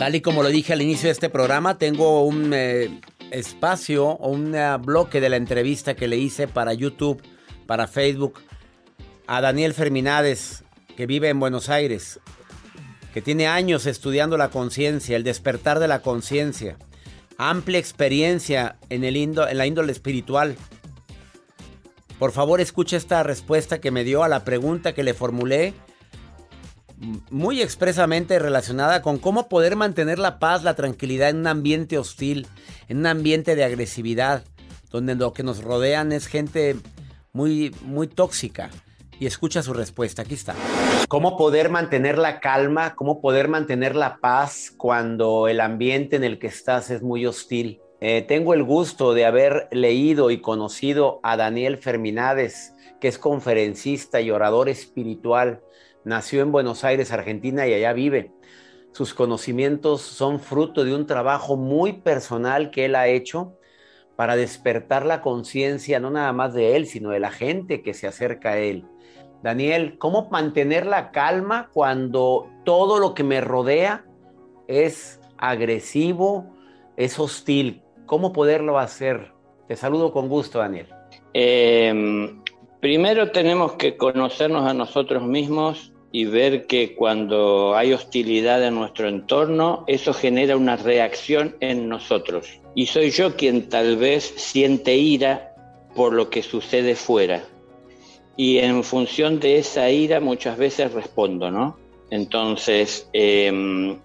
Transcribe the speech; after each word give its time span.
Tal 0.00 0.14
y 0.14 0.22
como 0.22 0.42
lo 0.42 0.48
dije 0.48 0.72
al 0.72 0.80
inicio 0.80 1.08
de 1.08 1.12
este 1.12 1.28
programa, 1.28 1.76
tengo 1.76 2.24
un 2.24 2.54
eh, 2.54 3.02
espacio 3.30 4.06
o 4.06 4.30
un 4.30 4.54
eh, 4.54 4.78
bloque 4.78 5.20
de 5.20 5.28
la 5.28 5.36
entrevista 5.36 5.94
que 5.94 6.08
le 6.08 6.16
hice 6.16 6.48
para 6.48 6.72
YouTube, 6.72 7.22
para 7.66 7.86
Facebook, 7.86 8.40
a 9.26 9.42
Daniel 9.42 9.74
Ferminades, 9.74 10.64
que 10.96 11.04
vive 11.04 11.28
en 11.28 11.38
Buenos 11.38 11.68
Aires, 11.68 12.18
que 13.12 13.20
tiene 13.20 13.46
años 13.46 13.84
estudiando 13.84 14.38
la 14.38 14.48
conciencia, 14.48 15.16
el 15.16 15.22
despertar 15.22 15.80
de 15.80 15.88
la 15.88 16.00
conciencia, 16.00 16.78
amplia 17.36 17.78
experiencia 17.78 18.78
en, 18.88 19.04
el 19.04 19.16
en 19.16 19.34
la 19.34 19.66
índole 19.66 19.92
espiritual. 19.92 20.56
Por 22.18 22.32
favor, 22.32 22.62
escuche 22.62 22.96
esta 22.96 23.22
respuesta 23.22 23.82
que 23.82 23.90
me 23.90 24.04
dio 24.04 24.24
a 24.24 24.28
la 24.28 24.46
pregunta 24.46 24.94
que 24.94 25.04
le 25.04 25.12
formulé 25.12 25.74
muy 27.30 27.62
expresamente 27.62 28.38
relacionada 28.38 29.02
con 29.02 29.18
cómo 29.18 29.48
poder 29.48 29.76
mantener 29.76 30.18
la 30.18 30.38
paz, 30.38 30.62
la 30.62 30.74
tranquilidad 30.74 31.30
en 31.30 31.38
un 31.38 31.46
ambiente 31.46 31.98
hostil, 31.98 32.46
en 32.88 32.98
un 32.98 33.06
ambiente 33.06 33.56
de 33.56 33.64
agresividad, 33.64 34.44
donde 34.90 35.14
lo 35.14 35.32
que 35.32 35.42
nos 35.42 35.62
rodean 35.62 36.12
es 36.12 36.26
gente 36.26 36.76
muy, 37.32 37.74
muy 37.82 38.06
tóxica. 38.06 38.70
Y 39.18 39.26
escucha 39.26 39.62
su 39.62 39.74
respuesta, 39.74 40.22
aquí 40.22 40.34
está. 40.34 40.54
¿Cómo 41.08 41.36
poder 41.36 41.68
mantener 41.68 42.16
la 42.16 42.40
calma? 42.40 42.94
¿Cómo 42.94 43.20
poder 43.20 43.48
mantener 43.48 43.94
la 43.94 44.18
paz 44.18 44.72
cuando 44.74 45.46
el 45.48 45.60
ambiente 45.60 46.16
en 46.16 46.24
el 46.24 46.38
que 46.38 46.46
estás 46.46 46.90
es 46.90 47.02
muy 47.02 47.26
hostil? 47.26 47.80
Eh, 48.00 48.22
tengo 48.22 48.54
el 48.54 48.62
gusto 48.62 49.12
de 49.12 49.26
haber 49.26 49.68
leído 49.72 50.30
y 50.30 50.40
conocido 50.40 51.20
a 51.22 51.36
Daniel 51.36 51.76
Ferminades, 51.76 52.72
que 52.98 53.08
es 53.08 53.18
conferencista 53.18 54.22
y 54.22 54.30
orador 54.30 54.70
espiritual 54.70 55.60
Nació 56.04 56.40
en 56.42 56.50
Buenos 56.50 56.82
Aires, 56.84 57.12
Argentina, 57.12 57.66
y 57.66 57.74
allá 57.74 57.92
vive. 57.92 58.32
Sus 58.92 59.12
conocimientos 59.12 60.00
son 60.00 60.40
fruto 60.40 60.84
de 60.84 60.94
un 60.94 61.06
trabajo 61.06 61.56
muy 61.56 61.92
personal 61.92 62.70
que 62.70 62.86
él 62.86 62.96
ha 62.96 63.08
hecho 63.08 63.54
para 64.16 64.36
despertar 64.36 65.04
la 65.06 65.20
conciencia 65.20 66.00
no 66.00 66.10
nada 66.10 66.32
más 66.32 66.54
de 66.54 66.76
él, 66.76 66.86
sino 66.86 67.10
de 67.10 67.20
la 67.20 67.30
gente 67.30 67.82
que 67.82 67.94
se 67.94 68.06
acerca 68.06 68.52
a 68.52 68.58
él. 68.58 68.84
Daniel, 69.42 69.98
¿cómo 69.98 70.28
mantener 70.30 70.86
la 70.86 71.10
calma 71.10 71.70
cuando 71.72 72.48
todo 72.64 72.98
lo 72.98 73.14
que 73.14 73.22
me 73.22 73.40
rodea 73.40 74.04
es 74.68 75.20
agresivo, 75.38 76.54
es 76.96 77.18
hostil? 77.18 77.82
¿Cómo 78.06 78.32
poderlo 78.32 78.78
hacer? 78.78 79.32
Te 79.68 79.76
saludo 79.76 80.12
con 80.12 80.28
gusto, 80.28 80.58
Daniel. 80.58 80.88
Eh, 81.32 82.40
Primero 82.80 83.30
tenemos 83.30 83.72
que 83.72 83.98
conocernos 83.98 84.66
a 84.66 84.72
nosotros 84.72 85.22
mismos 85.22 85.89
y 86.12 86.24
ver 86.24 86.66
que 86.66 86.94
cuando 86.94 87.76
hay 87.76 87.92
hostilidad 87.92 88.64
en 88.64 88.74
nuestro 88.74 89.08
entorno, 89.08 89.84
eso 89.86 90.12
genera 90.12 90.56
una 90.56 90.76
reacción 90.76 91.56
en 91.60 91.88
nosotros. 91.88 92.60
Y 92.74 92.86
soy 92.86 93.10
yo 93.10 93.36
quien 93.36 93.68
tal 93.68 93.96
vez 93.96 94.24
siente 94.24 94.96
ira 94.96 95.54
por 95.94 96.12
lo 96.12 96.30
que 96.30 96.42
sucede 96.42 96.96
fuera. 96.96 97.44
Y 98.36 98.58
en 98.58 98.82
función 98.84 99.38
de 99.38 99.58
esa 99.58 99.90
ira 99.90 100.20
muchas 100.20 100.56
veces 100.56 100.92
respondo, 100.92 101.50
¿no? 101.50 101.76
Entonces, 102.10 103.08
em, 103.12 103.98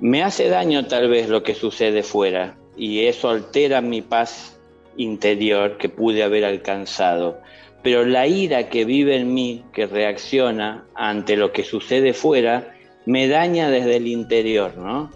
me 0.00 0.22
hace 0.22 0.48
daño 0.48 0.86
tal 0.86 1.10
vez 1.10 1.28
lo 1.28 1.42
que 1.42 1.54
sucede 1.54 2.02
fuera 2.02 2.56
y 2.76 3.04
eso 3.04 3.28
altera 3.28 3.82
mi 3.82 4.00
paz 4.00 4.58
interior 4.96 5.76
que 5.76 5.90
pude 5.90 6.22
haber 6.22 6.44
alcanzado 6.44 7.40
pero 7.82 8.04
la 8.04 8.26
ira 8.26 8.68
que 8.68 8.84
vive 8.84 9.16
en 9.16 9.32
mí, 9.32 9.64
que 9.72 9.86
reacciona 9.86 10.84
ante 10.94 11.36
lo 11.36 11.52
que 11.52 11.64
sucede 11.64 12.12
fuera, 12.12 12.74
me 13.06 13.28
daña 13.28 13.70
desde 13.70 13.96
el 13.96 14.06
interior, 14.06 14.76
¿no? 14.76 15.10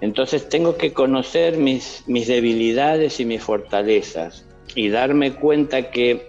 Entonces 0.00 0.48
tengo 0.48 0.76
que 0.76 0.92
conocer 0.92 1.56
mis, 1.56 2.04
mis 2.06 2.26
debilidades 2.26 3.20
y 3.20 3.24
mis 3.24 3.42
fortalezas 3.42 4.44
y 4.74 4.88
darme 4.88 5.32
cuenta 5.32 5.90
que 5.90 6.26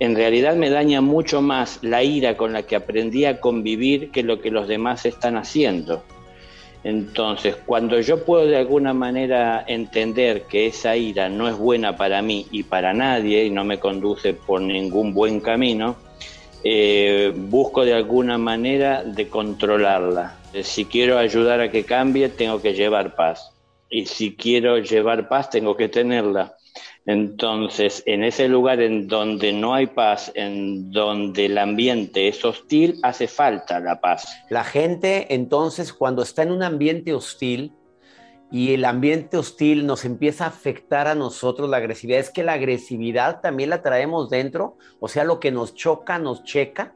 en 0.00 0.14
realidad 0.14 0.56
me 0.56 0.70
daña 0.70 1.00
mucho 1.00 1.40
más 1.40 1.78
la 1.82 2.02
ira 2.02 2.36
con 2.36 2.52
la 2.52 2.64
que 2.64 2.76
aprendí 2.76 3.24
a 3.24 3.40
convivir 3.40 4.10
que 4.10 4.22
lo 4.22 4.40
que 4.40 4.50
los 4.50 4.68
demás 4.68 5.06
están 5.06 5.36
haciendo. 5.36 6.04
Entonces, 6.84 7.56
cuando 7.66 8.00
yo 8.00 8.24
puedo 8.24 8.46
de 8.46 8.56
alguna 8.56 8.94
manera 8.94 9.64
entender 9.66 10.42
que 10.42 10.66
esa 10.66 10.96
ira 10.96 11.28
no 11.28 11.48
es 11.48 11.56
buena 11.56 11.96
para 11.96 12.22
mí 12.22 12.46
y 12.50 12.62
para 12.62 12.94
nadie 12.94 13.44
y 13.44 13.50
no 13.50 13.64
me 13.64 13.78
conduce 13.78 14.32
por 14.32 14.60
ningún 14.60 15.12
buen 15.12 15.40
camino, 15.40 15.96
eh, 16.62 17.32
busco 17.34 17.84
de 17.84 17.94
alguna 17.94 18.38
manera 18.38 19.02
de 19.04 19.28
controlarla. 19.28 20.38
Si 20.62 20.84
quiero 20.84 21.18
ayudar 21.18 21.60
a 21.60 21.70
que 21.70 21.84
cambie, 21.84 22.28
tengo 22.28 22.60
que 22.62 22.74
llevar 22.74 23.14
paz. 23.14 23.52
Y 23.90 24.06
si 24.06 24.34
quiero 24.34 24.78
llevar 24.78 25.28
paz, 25.28 25.50
tengo 25.50 25.76
que 25.76 25.88
tenerla. 25.88 26.56
Entonces, 27.08 28.02
en 28.04 28.22
ese 28.22 28.48
lugar 28.48 28.82
en 28.82 29.08
donde 29.08 29.50
no 29.54 29.72
hay 29.72 29.86
paz, 29.86 30.30
en 30.34 30.92
donde 30.92 31.46
el 31.46 31.56
ambiente 31.56 32.28
es 32.28 32.44
hostil, 32.44 33.00
hace 33.02 33.26
falta 33.26 33.80
la 33.80 33.98
paz. 33.98 34.28
La 34.50 34.62
gente, 34.62 35.34
entonces, 35.34 35.94
cuando 35.94 36.20
está 36.20 36.42
en 36.42 36.52
un 36.52 36.62
ambiente 36.62 37.14
hostil 37.14 37.72
y 38.52 38.74
el 38.74 38.84
ambiente 38.84 39.38
hostil 39.38 39.86
nos 39.86 40.04
empieza 40.04 40.44
a 40.44 40.48
afectar 40.48 41.08
a 41.08 41.14
nosotros, 41.14 41.70
la 41.70 41.78
agresividad, 41.78 42.20
es 42.20 42.28
que 42.28 42.44
la 42.44 42.52
agresividad 42.52 43.40
también 43.40 43.70
la 43.70 43.80
traemos 43.80 44.28
dentro, 44.28 44.76
o 45.00 45.08
sea, 45.08 45.24
lo 45.24 45.40
que 45.40 45.50
nos 45.50 45.74
choca, 45.74 46.18
nos 46.18 46.44
checa. 46.44 46.94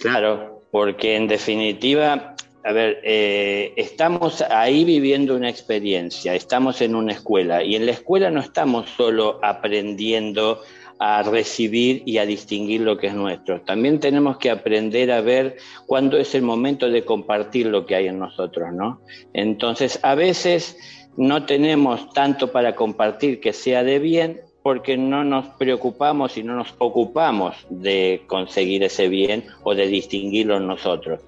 Claro, 0.00 0.62
porque 0.70 1.14
en 1.16 1.28
definitiva 1.28 2.36
a 2.62 2.72
ver, 2.72 3.00
eh, 3.04 3.72
estamos 3.76 4.42
ahí 4.42 4.84
viviendo 4.84 5.34
una 5.34 5.48
experiencia, 5.48 6.34
estamos 6.34 6.80
en 6.82 6.94
una 6.94 7.12
escuela 7.12 7.62
y 7.64 7.74
en 7.74 7.86
la 7.86 7.92
escuela 7.92 8.30
no 8.30 8.40
estamos 8.40 8.90
solo 8.90 9.40
aprendiendo 9.42 10.60
a 10.98 11.22
recibir 11.22 12.02
y 12.04 12.18
a 12.18 12.26
distinguir 12.26 12.82
lo 12.82 12.98
que 12.98 13.06
es 13.06 13.14
nuestro. 13.14 13.62
También 13.62 14.00
tenemos 14.00 14.36
que 14.36 14.50
aprender 14.50 15.10
a 15.10 15.22
ver 15.22 15.56
cuándo 15.86 16.18
es 16.18 16.34
el 16.34 16.42
momento 16.42 16.90
de 16.90 17.06
compartir 17.06 17.66
lo 17.66 17.86
que 17.86 17.94
hay 17.94 18.08
en 18.08 18.18
nosotros, 18.18 18.70
¿no? 18.74 19.00
Entonces, 19.32 19.98
a 20.02 20.14
veces 20.14 20.76
no 21.16 21.46
tenemos 21.46 22.12
tanto 22.12 22.52
para 22.52 22.76
compartir 22.76 23.40
que 23.40 23.54
sea 23.54 23.82
de 23.82 23.98
bien 23.98 24.42
porque 24.62 24.96
no 24.96 25.24
nos 25.24 25.46
preocupamos 25.54 26.36
y 26.36 26.42
no 26.42 26.54
nos 26.54 26.74
ocupamos 26.78 27.56
de 27.70 28.22
conseguir 28.26 28.82
ese 28.82 29.08
bien 29.08 29.44
o 29.62 29.74
de 29.74 29.86
distinguirlo 29.86 30.58
en 30.58 30.66
nosotros. 30.66 31.20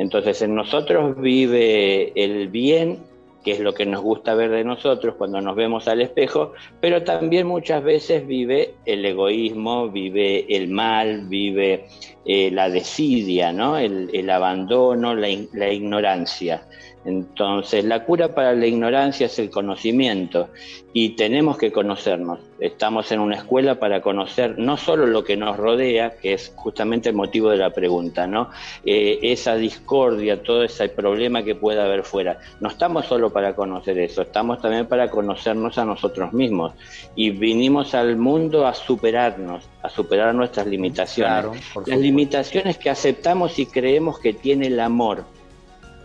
Entonces 0.00 0.40
en 0.40 0.54
nosotros 0.54 1.20
vive 1.20 2.12
el 2.14 2.48
bien, 2.48 3.00
que 3.44 3.52
es 3.52 3.60
lo 3.60 3.74
que 3.74 3.84
nos 3.84 4.00
gusta 4.00 4.34
ver 4.34 4.50
de 4.50 4.64
nosotros 4.64 5.14
cuando 5.18 5.42
nos 5.42 5.54
vemos 5.54 5.88
al 5.88 6.00
espejo, 6.00 6.54
pero 6.80 7.02
también 7.04 7.46
muchas 7.46 7.84
veces 7.84 8.26
vive 8.26 8.76
el 8.86 9.04
egoísmo, 9.04 9.90
vive 9.90 10.46
el 10.56 10.68
mal, 10.68 11.26
vive 11.28 11.86
eh, 12.24 12.50
la 12.50 12.70
desidia, 12.70 13.52
¿no? 13.52 13.76
el, 13.76 14.30
abandono, 14.30 15.14
la, 15.14 15.28
ignorancia. 15.28 16.62
Entonces, 17.04 17.84
la 17.84 18.04
cura 18.04 18.34
para 18.34 18.52
la 18.52 18.66
ignorancia 18.66 19.26
es 19.26 19.38
el 19.38 19.48
conocimiento 19.48 20.50
y 20.92 21.10
tenemos 21.10 21.56
que 21.56 21.72
conocernos. 21.72 22.40
Estamos 22.58 23.10
en 23.10 23.20
una 23.20 23.36
escuela 23.36 23.80
para 23.80 24.02
conocer 24.02 24.58
no 24.58 24.76
solo 24.76 25.06
lo 25.06 25.24
que 25.24 25.36
nos 25.36 25.56
rodea, 25.56 26.18
que 26.18 26.34
es 26.34 26.52
justamente 26.56 27.08
el 27.08 27.14
motivo 27.14 27.48
de 27.48 27.56
la 27.56 27.70
pregunta, 27.70 28.26
¿no? 28.26 28.50
Eh, 28.84 29.18
esa 29.22 29.56
discordia, 29.56 30.42
todo 30.42 30.62
ese 30.62 30.90
problema 30.90 31.42
que 31.42 31.54
pueda 31.54 31.86
haber 31.86 32.02
fuera. 32.02 32.38
No 32.60 32.68
estamos 32.68 33.06
solo 33.06 33.30
para 33.30 33.54
conocer 33.54 33.98
eso, 33.98 34.20
estamos 34.20 34.60
también 34.60 34.86
para 34.86 35.08
conocernos 35.08 35.78
a 35.78 35.86
nosotros 35.86 36.34
mismos. 36.34 36.74
Y 37.16 37.30
vinimos 37.30 37.94
al 37.94 38.16
mundo 38.16 38.66
a 38.66 38.74
superarnos, 38.74 39.64
a 39.82 39.88
superar 39.88 40.34
nuestras 40.34 40.66
limitaciones. 40.66 41.62
Las 41.86 41.98
limitaciones 41.98 42.76
que 42.76 42.90
aceptamos 42.90 43.58
y 43.58 43.64
creemos 43.64 44.18
que 44.18 44.34
tiene 44.34 44.66
el 44.66 44.80
amor 44.80 45.24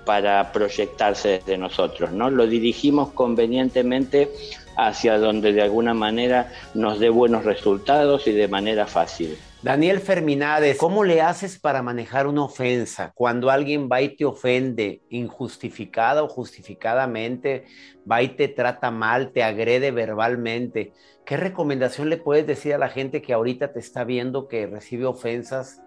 para 0.06 0.52
proyectarse 0.52 1.40
desde 1.40 1.58
nosotros, 1.58 2.12
¿no? 2.12 2.30
Lo 2.30 2.48
dirigimos 2.48 3.12
convenientemente 3.12 4.30
hacia 4.78 5.18
donde 5.18 5.54
de 5.54 5.62
alguna 5.62 5.94
manera 5.94 6.52
nos 6.74 7.00
dé 7.00 7.10
buenos 7.10 7.46
resultados 7.46 8.28
y 8.28 8.34
de 8.34 8.48
manera 8.48 8.86
fácil. 8.86 9.38
Daniel 9.62 10.00
Ferminades, 10.00 10.78
¿cómo 10.78 11.04
le 11.04 11.22
haces 11.22 11.58
para 11.58 11.82
manejar 11.82 12.28
una 12.28 12.44
ofensa? 12.44 13.12
Cuando 13.16 13.50
alguien 13.50 13.90
va 13.92 14.02
y 14.02 14.16
te 14.16 14.24
ofende 14.24 15.02
injustificada 15.10 16.22
o 16.22 16.28
justificadamente, 16.28 17.66
va 18.10 18.22
y 18.22 18.30
te 18.30 18.48
trata 18.48 18.92
mal, 18.92 19.32
te 19.32 19.42
agrede 19.42 19.90
verbalmente, 19.90 20.94
¿qué 21.26 21.38
recomendación 21.38 22.10
le 22.10 22.18
puedes 22.18 22.46
decir 22.46 22.76
a 22.76 22.78
la 22.78 22.90
gente 22.90 23.24
que 23.24 23.34
ahorita 23.34 23.74
te 23.74 23.80
está 23.80 24.04
viendo 24.04 24.48
que 24.48 24.68
recibe 24.68 25.06
ofensas 25.06 25.82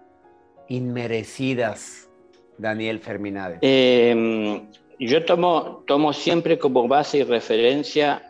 inmerecidas? 0.67 2.08
Daniel 2.59 2.99
Ferminade? 2.99 3.57
Em, 3.61 4.61
yo 4.99 5.25
tomo, 5.25 5.83
tomo 5.87 6.13
siempre 6.13 6.59
como 6.59 6.87
base 6.87 7.19
y 7.19 7.23
referencia 7.23 8.29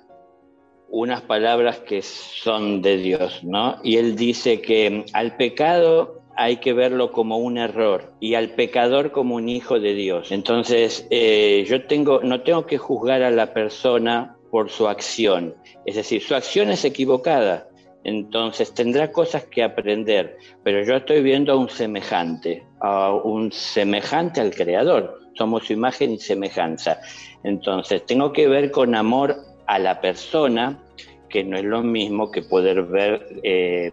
unas 0.90 1.22
palabras 1.22 1.80
que 1.80 2.02
son 2.02 2.82
de 2.82 2.98
Dios, 2.98 3.44
¿no? 3.44 3.78
Y 3.84 3.98
él 3.98 4.16
dice 4.16 4.62
que 4.62 5.06
al 5.14 5.36
pecado 5.36 6.22
hay 6.36 6.58
que 6.58 6.74
verlo 6.74 7.12
como 7.12 7.38
un 7.38 7.58
error 7.58 8.14
y 8.20 8.36
al 8.36 8.52
pecador 8.52 9.12
como 9.12 9.36
un 9.36 9.50
hijo 9.50 9.80
de 9.80 9.94
Dios. 9.94 10.32
Entonces, 10.32 11.06
eh, 11.10 11.66
yo 11.68 11.86
tengo, 11.86 12.22
no 12.24 12.42
tengo 12.42 12.66
que 12.66 12.78
juzgar 12.78 13.24
a 13.24 13.30
la 13.30 13.54
persona 13.54 14.38
por 14.50 14.70
su 14.70 14.88
acción. 14.88 15.56
Es 15.86 15.96
decir, 15.96 16.22
su 16.24 16.36
acción 16.36 16.70
es 16.70 16.86
equivocada, 16.86 17.69
entonces 18.04 18.74
tendrá 18.74 19.12
cosas 19.12 19.46
que 19.46 19.64
aprender, 19.64 20.38
pero 20.64 20.84
yo 20.84 20.96
estoy 20.96 21.22
viendo 21.22 21.54
a 21.54 21.56
un 21.58 21.70
semejante, 21.70 22.64
a 22.80 23.14
un 23.14 23.52
semejante 23.52 24.42
al 24.42 24.52
Creador. 24.52 25.20
Somos 25.34 25.68
su 25.68 25.74
imagen 25.74 26.12
y 26.12 26.18
semejanza. 26.18 27.00
Entonces 27.44 28.06
tengo 28.06 28.32
que 28.32 28.48
ver 28.48 28.72
con 28.72 28.96
amor 28.96 29.36
a 29.68 29.80
la 29.80 30.02
persona, 30.02 30.84
que 31.30 31.44
no 31.44 31.58
es 31.58 31.64
lo 31.64 31.84
mismo 31.84 32.32
que 32.32 32.42
poder 32.42 32.84
ver 32.84 33.26
eh, 33.44 33.92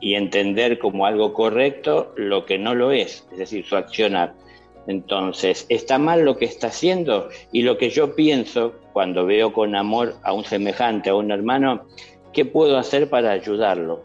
y 0.00 0.14
entender 0.14 0.78
como 0.78 1.06
algo 1.06 1.32
correcto 1.32 2.12
lo 2.16 2.44
que 2.44 2.58
no 2.58 2.74
lo 2.74 2.90
es, 2.90 3.26
es 3.32 3.38
decir, 3.38 3.64
su 3.64 3.76
accionar. 3.76 4.34
Entonces, 4.86 5.64
está 5.68 5.98
mal 5.98 6.24
lo 6.24 6.36
que 6.36 6.44
está 6.44 6.68
haciendo 6.68 7.28
y 7.52 7.62
lo 7.62 7.78
que 7.78 7.90
yo 7.90 8.16
pienso 8.16 8.74
cuando 8.92 9.24
veo 9.24 9.52
con 9.52 9.76
amor 9.76 10.16
a 10.24 10.32
un 10.32 10.44
semejante, 10.44 11.10
a 11.10 11.14
un 11.14 11.30
hermano, 11.30 11.86
¿Qué 12.32 12.44
puedo 12.44 12.78
hacer 12.78 13.10
para 13.10 13.30
ayudarlo? 13.30 14.02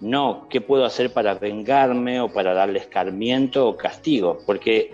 No, 0.00 0.46
¿qué 0.48 0.60
puedo 0.60 0.84
hacer 0.84 1.12
para 1.12 1.34
vengarme 1.34 2.20
o 2.20 2.28
para 2.28 2.54
darle 2.54 2.78
escarmiento 2.78 3.68
o 3.68 3.76
castigo? 3.76 4.38
Porque 4.46 4.92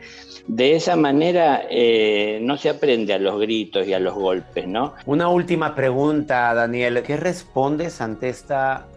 de 0.49 0.75
esa 0.75 0.97
manera 0.97 1.63
eh, 1.71 2.41
no 2.43 2.57
se 2.57 2.71
aprende 2.71 3.13
a 3.15 3.19
los 3.19 3.41
gritos 3.41 3.87
y 3.87 3.93
a 3.93 4.01
los 4.01 4.15
golpes, 4.15 4.67
¿no? 4.67 4.95
Una 5.07 5.29
última 5.29 5.75
pregunta, 5.75 6.53
Daniel. 6.55 7.03
¿Qué 7.05 7.17
respondes 7.17 8.01
ante 8.01 8.29
este 8.29 8.55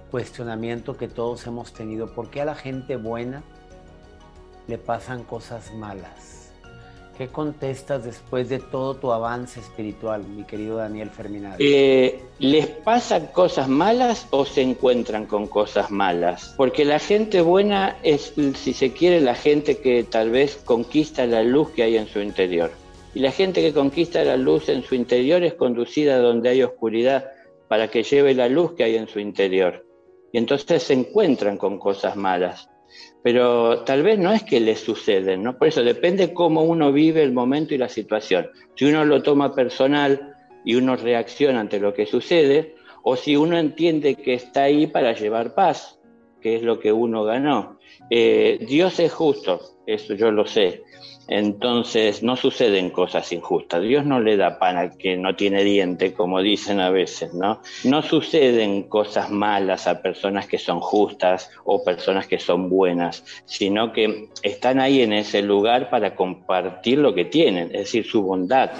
cuestionamiento 0.09 0.97
que 0.97 1.07
todos 1.07 1.45
hemos 1.45 1.73
tenido? 1.73 2.13
¿Por 2.13 2.29
qué 2.31 2.41
a 2.41 2.45
la 2.45 2.55
gente 2.55 2.95
buena 2.95 3.43
le 4.67 4.77
pasan 4.79 5.23
cosas 5.23 5.73
malas? 5.73 6.38
¿Qué 7.19 7.27
contestas 7.27 8.05
después 8.05 8.47
de 8.47 8.59
todo 8.59 8.93
tu 8.93 9.11
avance 9.11 9.59
espiritual, 9.59 10.23
mi 10.23 10.45
querido 10.45 10.77
Daniel 10.77 11.09
Ferminado? 11.09 11.57
Eh, 11.59 12.17
¿Les 12.39 12.65
pasan 12.65 13.27
cosas 13.33 13.67
malas 13.67 14.25
o 14.29 14.45
se 14.45 14.61
encuentran 14.61 15.25
con 15.25 15.47
cosas 15.47 15.91
malas? 15.91 16.53
Porque 16.55 16.85
la 16.85 16.97
gente 16.97 17.41
buena 17.41 17.97
es, 18.03 18.33
si 18.55 18.71
se 18.71 18.93
quiere, 18.93 19.19
la 19.19 19.35
gente 19.35 19.79
que 19.79 20.05
tal 20.05 20.29
vez 20.29 20.61
conquista 20.63 21.25
la 21.25 21.43
luz 21.43 21.71
que 21.71 21.83
hay 21.83 21.97
en 21.97 22.07
su 22.07 22.21
interior. 22.21 22.71
Y 23.13 23.19
la 23.19 23.33
gente 23.33 23.59
que 23.59 23.73
conquista 23.73 24.23
la 24.23 24.37
luz 24.37 24.69
en 24.69 24.81
su 24.81 24.95
interior 24.95 25.43
es 25.43 25.55
conducida 25.55 26.19
donde 26.19 26.47
hay 26.47 26.63
oscuridad 26.63 27.25
para 27.67 27.89
que 27.89 28.03
lleve 28.03 28.33
la 28.33 28.47
luz 28.47 28.75
que 28.75 28.85
hay 28.85 28.95
en 28.95 29.09
su 29.09 29.19
interior. 29.19 29.85
Y 30.31 30.37
entonces 30.37 30.83
se 30.83 30.93
encuentran 30.93 31.57
con 31.57 31.79
cosas 31.79 32.15
malas 32.15 32.69
pero 33.23 33.83
tal 33.83 34.03
vez 34.03 34.17
no 34.17 34.31
es 34.31 34.43
que 34.43 34.59
le 34.59 34.75
suceden, 34.75 35.43
¿no? 35.43 35.57
Por 35.57 35.67
eso 35.67 35.83
depende 35.83 36.33
cómo 36.33 36.63
uno 36.63 36.91
vive 36.91 37.23
el 37.23 37.33
momento 37.33 37.73
y 37.73 37.77
la 37.77 37.89
situación. 37.89 38.49
Si 38.75 38.85
uno 38.85 39.05
lo 39.05 39.21
toma 39.21 39.53
personal 39.53 40.35
y 40.63 40.75
uno 40.75 40.95
reacciona 40.95 41.59
ante 41.59 41.79
lo 41.79 41.93
que 41.93 42.05
sucede, 42.05 42.75
o 43.03 43.15
si 43.15 43.35
uno 43.35 43.57
entiende 43.57 44.15
que 44.15 44.33
está 44.33 44.63
ahí 44.63 44.87
para 44.87 45.13
llevar 45.13 45.53
paz, 45.53 45.99
que 46.41 46.55
es 46.55 46.63
lo 46.63 46.79
que 46.79 46.91
uno 46.91 47.23
ganó. 47.23 47.79
Eh, 48.09 48.65
Dios 48.67 48.99
es 48.99 49.11
justo, 49.11 49.59
eso 49.85 50.13
yo 50.13 50.31
lo 50.31 50.45
sé, 50.45 50.83
entonces 51.29 52.23
no 52.23 52.35
suceden 52.35 52.89
cosas 52.89 53.31
injustas. 53.31 53.83
Dios 53.83 54.03
no 54.03 54.19
le 54.19 54.35
da 54.35 54.57
pan 54.57 54.77
al 54.77 54.97
que 54.97 55.15
no 55.15 55.35
tiene 55.35 55.63
diente, 55.63 56.13
como 56.13 56.41
dicen 56.41 56.79
a 56.79 56.89
veces, 56.89 57.35
¿no? 57.35 57.61
No 57.83 58.01
suceden 58.01 58.83
cosas 58.83 59.29
malas 59.29 59.85
a 59.85 60.01
personas 60.01 60.47
que 60.47 60.57
son 60.57 60.79
justas 60.79 61.51
o 61.65 61.83
personas 61.83 62.25
que 62.25 62.39
son 62.39 62.67
buenas, 62.69 63.23
sino 63.45 63.93
que 63.93 64.29
están 64.41 64.79
ahí 64.79 65.03
en 65.03 65.13
ese 65.13 65.43
lugar 65.43 65.91
para 65.91 66.15
compartir 66.15 66.97
lo 66.97 67.13
que 67.13 67.25
tienen, 67.25 67.67
es 67.67 67.81
decir, 67.81 68.05
su 68.07 68.23
bondad. 68.23 68.71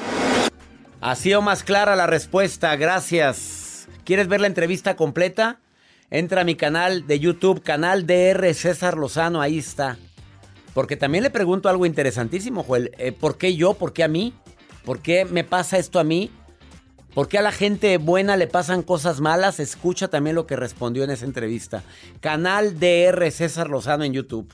Ha 1.02 1.16
sido 1.16 1.44
más 1.44 1.64
clara 1.64 1.96
la 1.96 2.08
respuesta, 2.08 2.76
gracias. 2.76 3.88
¿Quieres 4.06 4.28
ver 4.28 4.42
la 4.42 4.48
entrevista 4.48 4.96
completa? 4.96 5.60
Entra 6.10 6.42
a 6.42 6.44
mi 6.44 6.56
canal 6.56 7.06
de 7.06 7.20
YouTube, 7.20 7.62
canal 7.62 8.08
DR 8.08 8.52
César 8.56 8.98
Lozano, 8.98 9.40
ahí 9.40 9.60
está. 9.60 10.00
Porque 10.74 10.98
también 10.98 11.24
le 11.24 11.30
pregunto 11.30 11.70
algo 11.70 11.86
interesantísimo, 11.86 12.64
Joel. 12.64 12.92
Eh, 12.98 13.12
¿Por 13.12 13.38
qué 13.38 13.56
yo? 13.56 13.74
¿Por 13.74 13.94
qué 13.94 14.04
a 14.04 14.08
mí? 14.08 14.34
¿Por 14.86 15.00
qué 15.00 15.26
me 15.26 15.44
pasa 15.44 15.78
esto 15.78 16.00
a 16.00 16.04
mí? 16.04 16.32
¿Por 17.14 17.28
qué 17.28 17.40
a 17.40 17.42
la 17.42 17.52
gente 17.52 17.98
buena 17.98 18.38
le 18.38 18.48
pasan 18.48 18.84
cosas 18.84 19.20
malas? 19.20 19.60
Escucha 19.60 20.08
también 20.08 20.36
lo 20.36 20.46
que 20.46 20.56
respondió 20.56 21.04
en 21.04 21.10
esa 21.10 21.26
entrevista. 21.26 21.84
Canal 22.22 22.80
DR 22.80 23.32
César 23.32 23.70
Lozano 23.70 24.04
en 24.04 24.14
YouTube. 24.14 24.54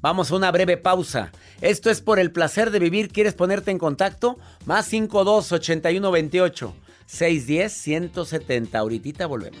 Vamos 0.00 0.30
a 0.30 0.36
una 0.36 0.50
breve 0.50 0.76
pausa. 0.76 1.32
Esto 1.60 1.90
es 1.90 2.00
por 2.00 2.18
el 2.18 2.32
placer 2.32 2.70
de 2.70 2.80
vivir. 2.80 3.08
¿Quieres 3.08 3.34
ponerte 3.34 3.70
en 3.70 3.78
contacto? 3.78 4.36
Más 4.66 4.86
52 4.86 5.52
81 5.52 6.10
28 6.10 6.74
610 7.06 7.72
170. 7.72 8.78
Ahorita 8.78 9.26
volvemos. 9.26 9.60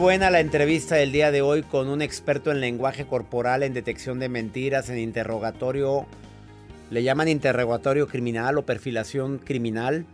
Buena 0.00 0.30
la 0.30 0.40
entrevista 0.40 0.94
del 0.94 1.12
día 1.12 1.30
de 1.30 1.42
hoy 1.42 1.62
con 1.62 1.86
un 1.88 2.00
experto 2.00 2.50
en 2.50 2.62
lenguaje 2.62 3.04
corporal, 3.04 3.62
en 3.62 3.74
detección 3.74 4.18
de 4.18 4.30
mentiras, 4.30 4.88
en 4.88 4.98
interrogatorio, 4.98 6.06
le 6.90 7.02
llaman 7.02 7.28
interrogatorio 7.28 8.08
criminal 8.08 8.56
o 8.56 8.64
perfilación 8.64 9.36
criminal. 9.36 10.06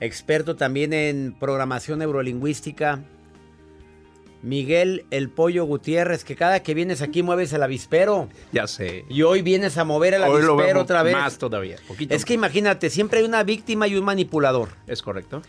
Experto 0.00 0.56
también 0.56 0.94
en 0.94 1.36
programación 1.38 1.98
neurolingüística. 1.98 3.00
Miguel 4.42 5.04
El 5.10 5.28
Pollo 5.28 5.66
Gutiérrez, 5.66 6.24
que 6.24 6.34
cada 6.34 6.62
que 6.62 6.72
vienes 6.72 7.02
aquí 7.02 7.22
mueves 7.22 7.52
el 7.52 7.62
avispero. 7.62 8.30
Ya 8.50 8.66
sé. 8.66 9.04
Y 9.10 9.20
hoy 9.20 9.42
vienes 9.42 9.76
a 9.76 9.84
mover 9.84 10.14
el 10.14 10.22
Hoy 10.22 10.42
avispero 10.42 10.80
otra 10.80 11.02
vez. 11.02 11.12
Más 11.12 11.36
todavía. 11.36 11.76
poquito 11.86 12.14
Es 12.14 12.24
que 12.24 12.32
imagínate, 12.32 12.88
siempre 12.88 13.18
hay 13.18 13.26
una 13.26 13.44
víctima 13.44 13.86
y 13.88 13.96
un 13.96 14.06
manipulador. 14.06 14.70
Es 14.86 15.02
correcto. 15.02 15.42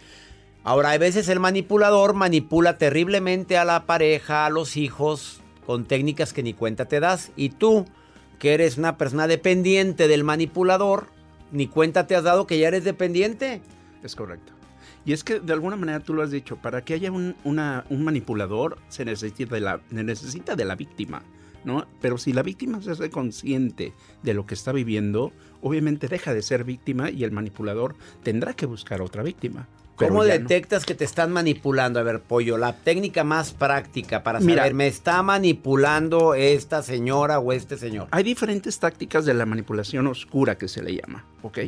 Ahora, 0.64 0.92
a 0.92 0.98
veces 0.98 1.28
el 1.28 1.40
manipulador 1.40 2.14
manipula 2.14 2.78
terriblemente 2.78 3.58
a 3.58 3.66
la 3.66 3.86
pareja, 3.86 4.46
a 4.46 4.50
los 4.52 4.78
hijos, 4.78 5.42
con 5.66 5.86
técnicas 5.86 6.34
que 6.34 6.44
ni 6.44 6.54
cuenta 6.54 6.86
te 6.86 7.00
das. 7.00 7.32
Y 7.36 7.50
tú, 7.50 7.86
que 8.38 8.54
eres 8.54 8.78
una 8.78 8.98
persona 8.98 9.26
dependiente 9.28 10.08
del 10.08 10.24
manipulador, 10.24 11.08
ni 11.52 11.66
cuenta 11.68 12.06
te 12.06 12.16
has 12.16 12.24
dado 12.24 12.46
que 12.46 12.60
ya 12.60 12.68
eres 12.68 12.84
dependiente. 12.84 13.62
Es 14.04 14.16
correcto. 14.16 14.54
Y 15.04 15.14
es 15.14 15.24
que 15.24 15.40
de 15.40 15.52
alguna 15.52 15.76
manera 15.78 16.00
tú 16.00 16.14
lo 16.14 16.22
has 16.22 16.30
dicho, 16.30 16.58
para 16.58 16.84
que 16.84 16.94
haya 16.94 17.12
un, 17.12 17.36
una- 17.44 17.86
un 17.90 18.04
manipulador 18.04 18.78
se 18.88 19.04
necesita 19.04 19.56
de, 19.56 19.62
la, 19.62 19.82
se 19.90 20.04
necesita 20.04 20.56
de 20.56 20.66
la 20.66 20.76
víctima, 20.76 21.24
¿no? 21.66 21.88
Pero 22.02 22.20
si 22.20 22.34
la 22.34 22.44
víctima 22.44 22.84
se 22.84 22.92
hace 22.92 23.10
consciente 23.10 23.94
de 24.22 24.34
lo 24.36 24.46
que 24.46 24.54
está 24.54 24.72
viviendo, 24.72 25.32
obviamente 25.64 26.08
deja 26.08 26.36
de 26.36 26.44
ser 26.44 26.66
víctima 26.66 27.10
y 27.10 27.24
el 27.24 27.32
manipulador 27.32 27.96
tendrá 28.22 28.54
que 28.54 28.68
buscar 28.68 29.02
otra 29.02 29.24
víctima. 29.24 29.68
¿Cómo 30.08 30.24
no. 30.24 30.30
detectas 30.30 30.86
que 30.86 30.96
te 30.96 31.06
están 31.06 31.32
manipulando? 31.32 32.00
A 32.00 32.04
ver, 32.04 32.22
pollo, 32.22 32.58
la 32.58 32.74
técnica 32.74 33.24
más 33.24 33.52
práctica 33.54 34.24
para 34.24 34.40
Mira. 34.40 34.64
saber, 34.64 34.74
¿me 34.74 34.88
está 34.88 35.22
manipulando 35.24 36.34
esta 36.34 36.84
señora 36.84 37.40
o 37.40 37.54
este 37.54 37.78
señor? 37.78 38.08
Hay 38.12 38.24
diferentes 38.24 38.80
tácticas 38.80 39.26
de 39.26 39.34
la 39.34 39.46
manipulación 39.46 40.08
oscura 40.08 40.58
que 40.58 40.68
se 40.68 40.82
le 40.82 40.96
llama, 40.96 41.26
¿ok? 41.44 41.60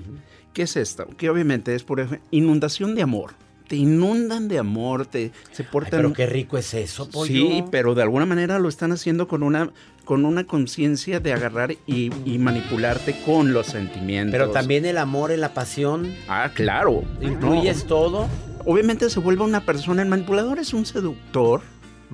¿Qué 0.54 0.64
es 0.64 0.78
esto? 0.78 1.08
Que 1.18 1.30
obviamente 1.30 1.74
es 1.76 1.84
por 1.84 2.00
ejemplo, 2.00 2.26
inundación 2.32 2.96
de 2.96 3.02
amor. 3.02 3.32
Te 3.74 3.78
inundan 3.78 4.48
de 4.50 4.60
amor, 4.60 5.08
te 5.08 5.32
se 5.52 5.64
Ay, 5.64 5.70
portan 5.72 5.90
pero 5.90 6.14
qué 6.14 6.28
rico 6.28 6.60
es 6.60 6.76
eso, 6.76 7.10
pollo. 7.10 7.34
Sí, 7.34 7.64
pero 7.72 7.96
de 7.96 8.04
alguna 8.04 8.28
manera 8.28 8.60
lo 8.60 8.70
están 8.70 8.92
haciendo 8.92 9.28
con 9.28 9.42
una 9.42 9.72
con 10.06 10.26
una 10.26 10.44
conciencia 10.44 11.20
de 11.20 11.34
agarrar 11.34 11.72
y, 11.88 12.12
y 12.24 12.38
manipularte 12.38 13.16
con 13.26 13.52
los 13.52 13.66
sentimientos. 13.66 14.32
Pero 14.32 14.52
también 14.52 14.86
el 14.86 15.00
amor 15.00 15.32
y 15.32 15.38
la 15.38 15.56
pasión. 15.56 16.14
Ah, 16.28 16.52
claro. 16.54 17.04
¿Incluyes 17.20 17.82
No, 17.86 17.88
todo? 17.88 18.28
Obviamente 18.64 19.10
se 19.10 19.20
vuelve 19.20 19.44
una 19.44 19.66
persona. 19.66 20.04
El 20.04 20.08
manipulador 20.10 20.60
es 20.60 20.72
un 20.76 20.86
seductor, 20.86 21.62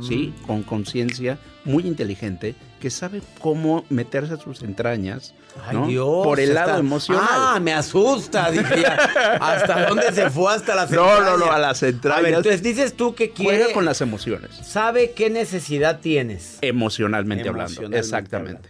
¿sí? 0.01 0.34
Con 0.48 0.63
conciencia, 0.63 1.38
muy 1.65 1.86
inteligente, 1.88 2.56
que 2.79 2.89
sabe 2.89 3.22
cómo 3.41 3.86
meterse 3.89 4.34
a 4.34 4.38
sus 4.38 4.62
entrañas. 4.63 5.34
Ay, 5.68 5.75
¿no? 5.77 5.88
Dios. 5.88 6.24
Por 6.24 6.39
el 6.39 6.53
lado 6.53 6.79
emocional. 6.79 7.25
Ah, 7.29 7.60
me 7.62 7.74
asusta. 7.74 8.50
Dije, 8.51 8.86
¿hasta 8.86 9.88
dónde 9.88 10.12
se 10.13 10.29
fue? 10.29 10.53
Hasta 10.53 10.75
las 10.75 10.89
No, 10.91 11.01
entrañas. 11.10 11.39
no, 11.39 11.46
no, 11.46 11.51
a 11.51 11.60
las 11.60 11.82
A 11.84 11.86
ver, 11.88 11.96
entrañas. 11.96 12.27
entonces 12.38 12.63
dices 12.63 12.94
tú 12.94 13.15
que 13.15 13.32
quiere... 13.32 13.58
Juega 13.58 13.74
con 13.74 13.84
las 13.86 14.00
emociones. 14.01 14.51
Sabe 14.63 15.12
qué 15.12 15.29
necesidad 15.29 16.00
tienes. 16.00 16.60
Emocionalmente, 16.62 17.50
hablando. 17.50 17.82
Exactamente. 17.98 18.70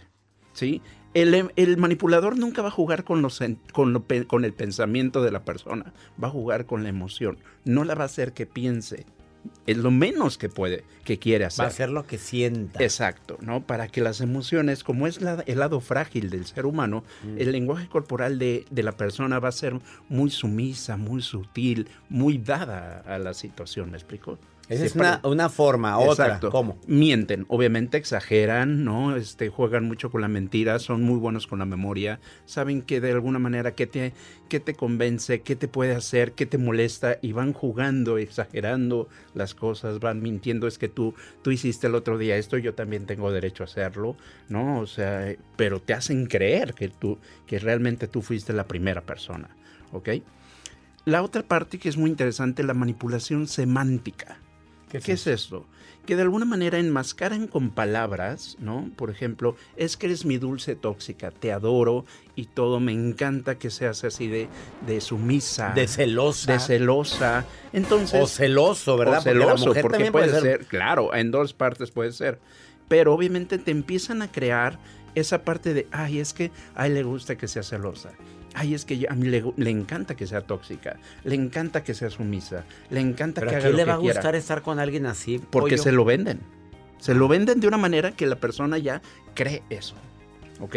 ¿Sí? 0.52 0.82
El, 1.14 1.50
el 1.56 1.76
manipulador 1.76 2.38
nunca 2.38 2.62
va 2.62 2.68
a 2.68 2.72
jugar 2.72 3.04
con, 3.04 3.20
los, 3.22 3.40
con, 3.72 3.92
lo 3.92 4.04
con 4.26 4.44
el 4.44 4.52
pensamiento 4.52 5.22
de 5.22 5.30
la 5.32 5.44
persona. 5.44 5.92
Va 6.22 6.28
a 6.28 6.30
jugar 6.30 6.66
con 6.66 6.82
la 6.82 6.88
emoción. 6.88 7.38
No 7.64 7.84
la 7.84 7.94
va 7.94 8.02
a 8.04 8.06
hacer 8.06 8.32
que 8.32 8.46
piense. 8.46 9.06
Es 9.66 9.76
lo 9.76 9.90
menos 9.90 10.36
que 10.36 10.48
puede, 10.48 10.84
que 11.04 11.18
quiere 11.18 11.44
hacer. 11.44 11.64
Va 11.64 11.68
a 11.68 11.72
ser 11.72 11.90
lo 11.90 12.06
que 12.06 12.18
sienta. 12.18 12.82
Exacto, 12.82 13.38
¿no? 13.40 13.62
Para 13.66 13.88
que 13.88 14.00
las 14.00 14.20
emociones, 14.20 14.82
como 14.84 15.06
es 15.06 15.20
la- 15.20 15.42
el 15.46 15.58
lado 15.60 15.80
frágil 15.80 16.28
del 16.30 16.44
ser 16.46 16.66
humano, 16.66 17.04
Mm. 17.24 17.38
el 17.38 17.52
lenguaje 17.52 17.88
corporal 17.88 18.38
de, 18.38 18.64
de 18.70 18.82
la 18.82 18.92
persona 18.92 19.38
va 19.38 19.48
a 19.48 19.52
ser 19.52 19.78
muy 20.08 20.30
sumisa, 20.30 20.96
muy 20.96 21.22
sutil, 21.22 21.88
muy 22.08 22.38
dada 22.38 23.02
a 23.06 23.18
la 23.18 23.32
situación, 23.34 23.90
¿me 23.92 23.96
explico? 23.96 24.38
Esa 24.70 24.84
es 24.84 24.94
una, 24.94 25.20
una 25.24 25.48
forma, 25.48 25.98
otra. 25.98 26.26
Exacto. 26.26 26.50
¿Cómo? 26.50 26.78
Mienten, 26.86 27.44
obviamente 27.48 27.96
exageran, 27.96 28.84
¿no? 28.84 29.16
Este, 29.16 29.48
juegan 29.48 29.84
mucho 29.84 30.12
con 30.12 30.20
la 30.20 30.28
mentira, 30.28 30.78
son 30.78 31.02
muy 31.02 31.18
buenos 31.18 31.48
con 31.48 31.58
la 31.58 31.64
memoria, 31.64 32.20
saben 32.44 32.82
que 32.82 33.00
de 33.00 33.10
alguna 33.10 33.40
manera 33.40 33.74
qué 33.74 33.88
te, 33.88 34.12
qué 34.48 34.60
te 34.60 34.74
convence, 34.74 35.42
qué 35.42 35.56
te 35.56 35.66
puede 35.66 35.96
hacer, 35.96 36.32
qué 36.32 36.46
te 36.46 36.56
molesta 36.56 37.18
y 37.20 37.32
van 37.32 37.52
jugando, 37.52 38.16
exagerando 38.16 39.08
las 39.34 39.56
cosas, 39.56 39.98
van 39.98 40.22
mintiendo, 40.22 40.68
es 40.68 40.78
que 40.78 40.88
tú, 40.88 41.14
tú 41.42 41.50
hiciste 41.50 41.88
el 41.88 41.96
otro 41.96 42.16
día 42.16 42.36
esto, 42.36 42.56
yo 42.56 42.72
también 42.72 43.06
tengo 43.06 43.32
derecho 43.32 43.64
a 43.64 43.66
hacerlo, 43.66 44.14
¿no? 44.48 44.78
O 44.78 44.86
sea, 44.86 45.34
pero 45.56 45.80
te 45.80 45.94
hacen 45.94 46.26
creer 46.26 46.74
que 46.74 46.88
tú, 46.88 47.18
que 47.44 47.58
realmente 47.58 48.06
tú 48.06 48.22
fuiste 48.22 48.52
la 48.52 48.68
primera 48.68 49.00
persona, 49.00 49.48
¿ok? 49.90 50.10
La 51.06 51.24
otra 51.24 51.42
parte 51.42 51.78
que 51.78 51.88
es 51.88 51.96
muy 51.96 52.08
interesante, 52.08 52.62
la 52.62 52.74
manipulación 52.74 53.48
semántica. 53.48 54.38
¿Qué, 54.98 55.12
es 55.12 55.26
esto? 55.26 55.66
Que 56.06 56.16
de 56.16 56.22
alguna 56.22 56.44
manera 56.44 56.78
enmascaran 56.78 57.46
con 57.46 57.70
palabras, 57.70 58.56
¿no? 58.58 58.90
Por 58.96 59.10
ejemplo, 59.10 59.54
es 59.76 59.96
que 59.96 60.06
eres 60.06 60.24
mi 60.24 60.38
dulce 60.38 60.74
tóxica, 60.74 61.30
te 61.30 61.52
adoro 61.52 62.04
y 62.34 62.46
todo, 62.46 62.80
me 62.80 62.92
encanta 62.92 63.58
que 63.58 63.70
seas 63.70 64.02
así 64.04 64.26
de, 64.26 64.48
de 64.86 65.00
sumisa. 65.00 65.72
De 65.74 65.86
celosa. 65.86 66.52
De 66.52 66.58
celosa. 66.58 67.46
Entonces, 67.72 68.20
o 68.20 68.26
celoso, 68.26 68.96
¿verdad? 68.96 69.18
o 69.18 69.22
celoso, 69.22 69.48
porque 69.48 69.60
la 69.60 69.66
mujer 69.66 69.82
porque 69.82 69.96
también 69.96 70.12
puede 70.12 70.40
ser, 70.40 70.66
claro, 70.66 71.14
en 71.14 71.30
dos 71.30 71.52
partes 71.52 71.90
puede 71.90 72.12
ser. 72.12 72.40
Pero 72.88 73.14
obviamente 73.14 73.58
te 73.58 73.70
empiezan 73.70 74.20
a 74.20 74.32
crear 74.32 74.80
esa 75.14 75.42
parte 75.42 75.74
de, 75.74 75.86
ay, 75.90 76.20
es 76.20 76.32
que 76.32 76.50
a 76.74 76.86
él 76.86 76.94
le 76.94 77.02
gusta 77.02 77.36
que 77.36 77.48
sea 77.48 77.62
celosa. 77.62 78.10
Ay, 78.54 78.74
es 78.74 78.84
que 78.84 79.06
a 79.08 79.14
mí 79.14 79.28
le, 79.28 79.44
le 79.56 79.70
encanta 79.70 80.16
que 80.16 80.26
sea 80.26 80.40
tóxica. 80.40 80.96
Le 81.24 81.34
encanta 81.36 81.84
que 81.84 81.94
sea 81.94 82.10
sumisa. 82.10 82.64
Le 82.90 83.00
encanta 83.00 83.40
¿Pero 83.40 83.50
que 83.50 83.56
a 83.56 83.58
haga 83.58 83.68
quién 83.68 83.72
lo 83.72 83.76
le 83.78 83.84
que 83.84 83.90
va 83.90 83.94
a 83.94 84.00
quiera. 84.00 84.14
gustar 84.14 84.34
estar 84.34 84.62
con 84.62 84.78
alguien 84.80 85.06
así? 85.06 85.38
Porque 85.38 85.76
pollo? 85.76 85.82
se 85.82 85.92
lo 85.92 86.04
venden. 86.04 86.40
Se 86.98 87.14
lo 87.14 87.28
venden 87.28 87.60
de 87.60 87.68
una 87.68 87.78
manera 87.78 88.10
que 88.12 88.26
la 88.26 88.36
persona 88.36 88.76
ya 88.78 89.02
cree 89.34 89.62
eso. 89.70 89.94
¿Ok? 90.60 90.76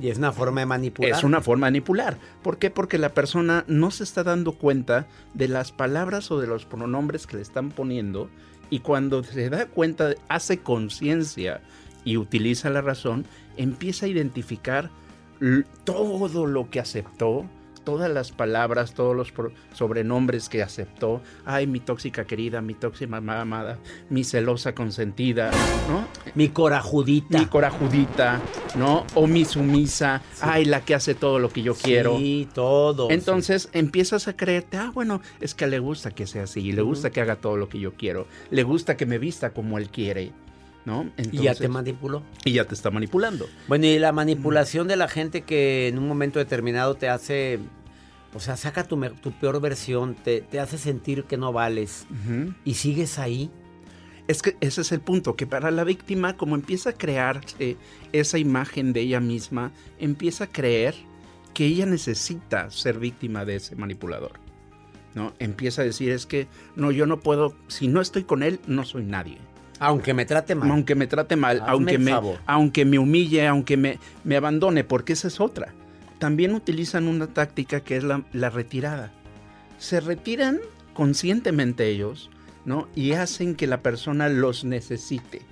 Y 0.00 0.08
es 0.08 0.18
una 0.18 0.32
forma 0.32 0.60
de 0.60 0.66
manipular. 0.66 1.10
Es 1.10 1.24
una 1.24 1.40
forma 1.40 1.66
de 1.66 1.72
manipular. 1.72 2.18
¿Por 2.42 2.58
qué? 2.58 2.70
Porque 2.70 2.98
la 2.98 3.14
persona 3.14 3.64
no 3.66 3.90
se 3.90 4.04
está 4.04 4.22
dando 4.22 4.52
cuenta 4.52 5.06
de 5.34 5.48
las 5.48 5.72
palabras 5.72 6.30
o 6.30 6.40
de 6.40 6.46
los 6.46 6.66
pronombres 6.66 7.26
que 7.26 7.36
le 7.36 7.42
están 7.42 7.70
poniendo 7.70 8.28
y 8.70 8.78
cuando 8.80 9.22
se 9.22 9.50
da 9.50 9.66
cuenta, 9.66 10.14
hace 10.28 10.58
conciencia 10.60 11.60
y 12.04 12.16
utiliza 12.16 12.70
la 12.70 12.80
razón, 12.80 13.24
empieza 13.56 14.06
a 14.06 14.08
identificar 14.08 14.90
todo 15.84 16.46
lo 16.46 16.70
que 16.70 16.80
aceptó, 16.80 17.46
todas 17.84 18.10
las 18.10 18.30
palabras, 18.30 18.94
todos 18.94 19.16
los 19.16 19.32
sobrenombres 19.72 20.48
que 20.48 20.62
aceptó. 20.62 21.20
Ay, 21.44 21.66
mi 21.66 21.80
tóxica 21.80 22.24
querida, 22.24 22.60
mi 22.60 22.74
tóxica 22.74 23.16
amada, 23.16 23.78
mi 24.08 24.24
celosa 24.24 24.74
consentida, 24.74 25.50
¿no? 25.88 26.06
Mi 26.34 26.48
corajudita. 26.48 27.38
mi 27.38 27.46
corajudita, 27.46 28.40
¿no? 28.76 29.04
O 29.14 29.26
mi 29.26 29.44
sumisa, 29.44 30.22
ay, 30.40 30.64
la 30.64 30.82
que 30.82 30.94
hace 30.94 31.14
todo 31.14 31.38
lo 31.38 31.48
que 31.48 31.62
yo 31.62 31.74
quiero. 31.74 32.18
Sí, 32.18 32.48
todo. 32.54 33.10
Entonces 33.10 33.68
empiezas 33.72 34.28
a 34.28 34.36
creerte, 34.36 34.76
ah, 34.76 34.92
bueno, 34.94 35.20
es 35.40 35.54
que 35.54 35.66
le 35.66 35.78
gusta 35.78 36.12
que 36.12 36.26
sea 36.26 36.44
así, 36.44 36.72
le 36.72 36.82
gusta 36.82 37.10
que 37.10 37.20
haga 37.20 37.36
todo 37.36 37.56
lo 37.56 37.68
que 37.68 37.80
yo 37.80 37.94
quiero, 37.94 38.26
le 38.50 38.62
gusta 38.62 38.96
que 38.96 39.06
me 39.06 39.18
vista 39.18 39.50
como 39.50 39.78
él 39.78 39.88
quiere, 39.88 40.32
¿no? 40.84 41.04
sí. 41.16 41.28
Y 41.32 41.36
ya 41.36 41.42
te 41.54 41.64
Entonces- 41.64 41.70
manipuló. 41.70 42.22
y 42.44 42.52
ya 42.52 42.64
te 42.66 42.74
está 42.74 42.90
manipulando. 42.90 43.46
Bueno, 43.68 43.86
y 43.86 43.98
la 43.98 44.12
manipulación 44.12 44.88
de 44.88 44.96
la 44.96 45.08
gente 45.08 45.42
que 45.42 45.88
en 45.88 45.98
un 45.98 46.08
momento 46.08 46.38
determinado 46.38 46.94
te 46.94 47.08
hace, 47.08 47.58
o 48.34 48.40
sea, 48.40 48.56
saca 48.56 48.84
tu, 48.84 48.98
peor 49.40 49.60
versión, 49.60 50.14
te, 50.14 50.40
te 50.40 50.60
hace 50.60 50.78
sentir 50.78 51.24
que 51.24 51.36
no 51.36 51.52
vales 51.52 52.06
y 52.64 52.74
sigues 52.74 53.18
ahí. 53.18 53.50
Es 54.28 54.40
que 54.40 54.56
ese 54.60 54.82
es 54.82 54.92
el 54.92 55.00
punto, 55.00 55.34
que 55.34 55.46
para 55.46 55.70
la 55.72 55.82
víctima, 55.84 56.36
como 56.36 56.54
empieza 56.54 56.90
a 56.90 56.92
crearse 56.92 57.76
esa 58.12 58.38
imagen 58.38 58.92
de 58.92 59.00
ella 59.00 59.18
misma, 59.20 59.72
empieza 59.98 60.44
a 60.44 60.46
creer 60.46 60.94
que 61.54 61.66
ella 61.66 61.86
necesita 61.86 62.70
ser 62.70 62.98
víctima 62.98 63.44
de 63.44 63.56
ese 63.56 63.74
manipulador. 63.76 64.40
¿no? 65.14 65.34
Empieza 65.40 65.82
a 65.82 65.84
decir, 65.84 66.10
es 66.12 66.24
que 66.24 66.46
no, 66.76 66.90
yo 66.92 67.04
no 67.04 67.20
puedo, 67.20 67.54
si 67.68 67.88
no 67.88 68.00
estoy 68.00 68.22
con 68.24 68.42
él, 68.42 68.60
no 68.66 68.84
soy 68.84 69.04
nadie. 69.04 69.36
Aunque 69.82 70.14
me 70.14 70.24
trate 70.24 70.54
mal. 70.54 70.70
Aunque 70.70 70.94
me 70.94 71.06
trate 71.06 71.36
mal, 71.36 71.60
Hazme 71.60 71.70
aunque 71.72 71.98
me, 71.98 72.10
favor. 72.12 72.38
aunque 72.46 72.84
me 72.84 72.98
humille, 72.98 73.46
aunque 73.46 73.76
me, 73.76 73.98
me 74.24 74.36
abandone, 74.36 74.84
porque 74.84 75.12
esa 75.14 75.28
es 75.28 75.40
otra. 75.40 75.74
También 76.18 76.54
utilizan 76.54 77.08
una 77.08 77.26
táctica 77.26 77.80
que 77.80 77.96
es 77.96 78.04
la, 78.04 78.22
la 78.32 78.48
retirada. 78.50 79.12
Se 79.78 80.00
retiran 80.00 80.60
conscientemente 80.94 81.88
ellos, 81.88 82.30
¿no? 82.64 82.88
Y 82.94 83.12
hacen 83.12 83.54
que 83.56 83.66
la 83.66 83.82
persona 83.82 84.28
los 84.28 84.64
necesite. 84.64 85.42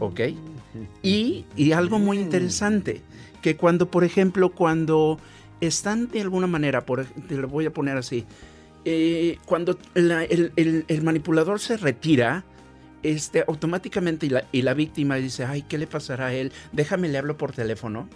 ¿Ok? 0.00 0.20
Y, 1.02 1.44
y 1.56 1.72
algo 1.72 1.98
muy 1.98 2.18
interesante, 2.18 3.00
que 3.42 3.56
cuando, 3.56 3.90
por 3.90 4.02
ejemplo, 4.04 4.50
cuando 4.50 5.18
están 5.60 6.08
de 6.08 6.20
alguna 6.22 6.46
manera, 6.46 6.84
por, 6.86 7.04
te 7.04 7.36
lo 7.36 7.48
voy 7.48 7.66
a 7.66 7.72
poner 7.72 7.96
así, 7.96 8.24
eh, 8.84 9.38
cuando 9.44 9.78
la- 9.94 10.24
el, 10.24 10.52
el- 10.56 10.84
el 10.88 11.02
manipulador 11.02 11.60
se 11.60 11.76
retira, 11.76 12.44
este, 13.02 13.44
automáticamente 13.46 14.26
y 14.26 14.30
la, 14.30 14.44
y 14.52 14.62
la 14.62 14.74
víctima 14.74 15.16
dice, 15.16 15.44
ay, 15.44 15.62
¿qué 15.62 15.78
le 15.78 15.86
pasará 15.86 16.26
a 16.26 16.34
él? 16.34 16.52
Déjame, 16.72 17.08
le 17.08 17.18
hablo 17.18 17.36
por 17.36 17.52
teléfono. 17.52 18.08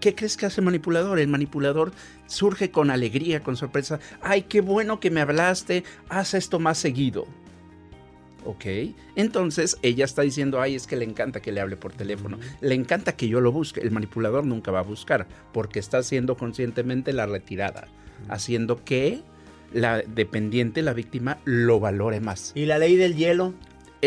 ¿Qué 0.00 0.14
crees 0.14 0.36
que 0.36 0.44
hace 0.44 0.60
el 0.60 0.66
manipulador? 0.66 1.18
El 1.18 1.28
manipulador 1.28 1.92
surge 2.26 2.70
con 2.70 2.90
alegría, 2.90 3.40
con 3.40 3.56
sorpresa. 3.56 4.00
Ay, 4.20 4.42
qué 4.42 4.60
bueno 4.60 5.00
que 5.00 5.10
me 5.10 5.22
hablaste, 5.22 5.84
haz 6.10 6.34
esto 6.34 6.58
más 6.58 6.76
seguido. 6.76 7.26
¿Ok? 8.44 8.66
Entonces 9.16 9.78
ella 9.80 10.04
está 10.04 10.20
diciendo, 10.20 10.60
ay, 10.60 10.74
es 10.74 10.86
que 10.86 10.96
le 10.96 11.06
encanta 11.06 11.40
que 11.40 11.52
le 11.52 11.62
hable 11.62 11.76
por 11.76 11.92
teléfono, 11.92 12.38
le 12.60 12.74
encanta 12.74 13.16
que 13.16 13.28
yo 13.28 13.40
lo 13.40 13.50
busque. 13.50 13.80
El 13.80 13.92
manipulador 13.92 14.44
nunca 14.44 14.70
va 14.70 14.80
a 14.80 14.82
buscar 14.82 15.26
porque 15.52 15.78
está 15.78 15.98
haciendo 15.98 16.36
conscientemente 16.36 17.14
la 17.14 17.24
retirada, 17.24 17.88
haciendo 18.28 18.84
que 18.84 19.22
la 19.72 20.02
dependiente, 20.02 20.82
la 20.82 20.92
víctima, 20.92 21.38
lo 21.44 21.80
valore 21.80 22.20
más. 22.20 22.52
¿Y 22.54 22.66
la 22.66 22.78
ley 22.78 22.96
del 22.96 23.16
hielo? 23.16 23.54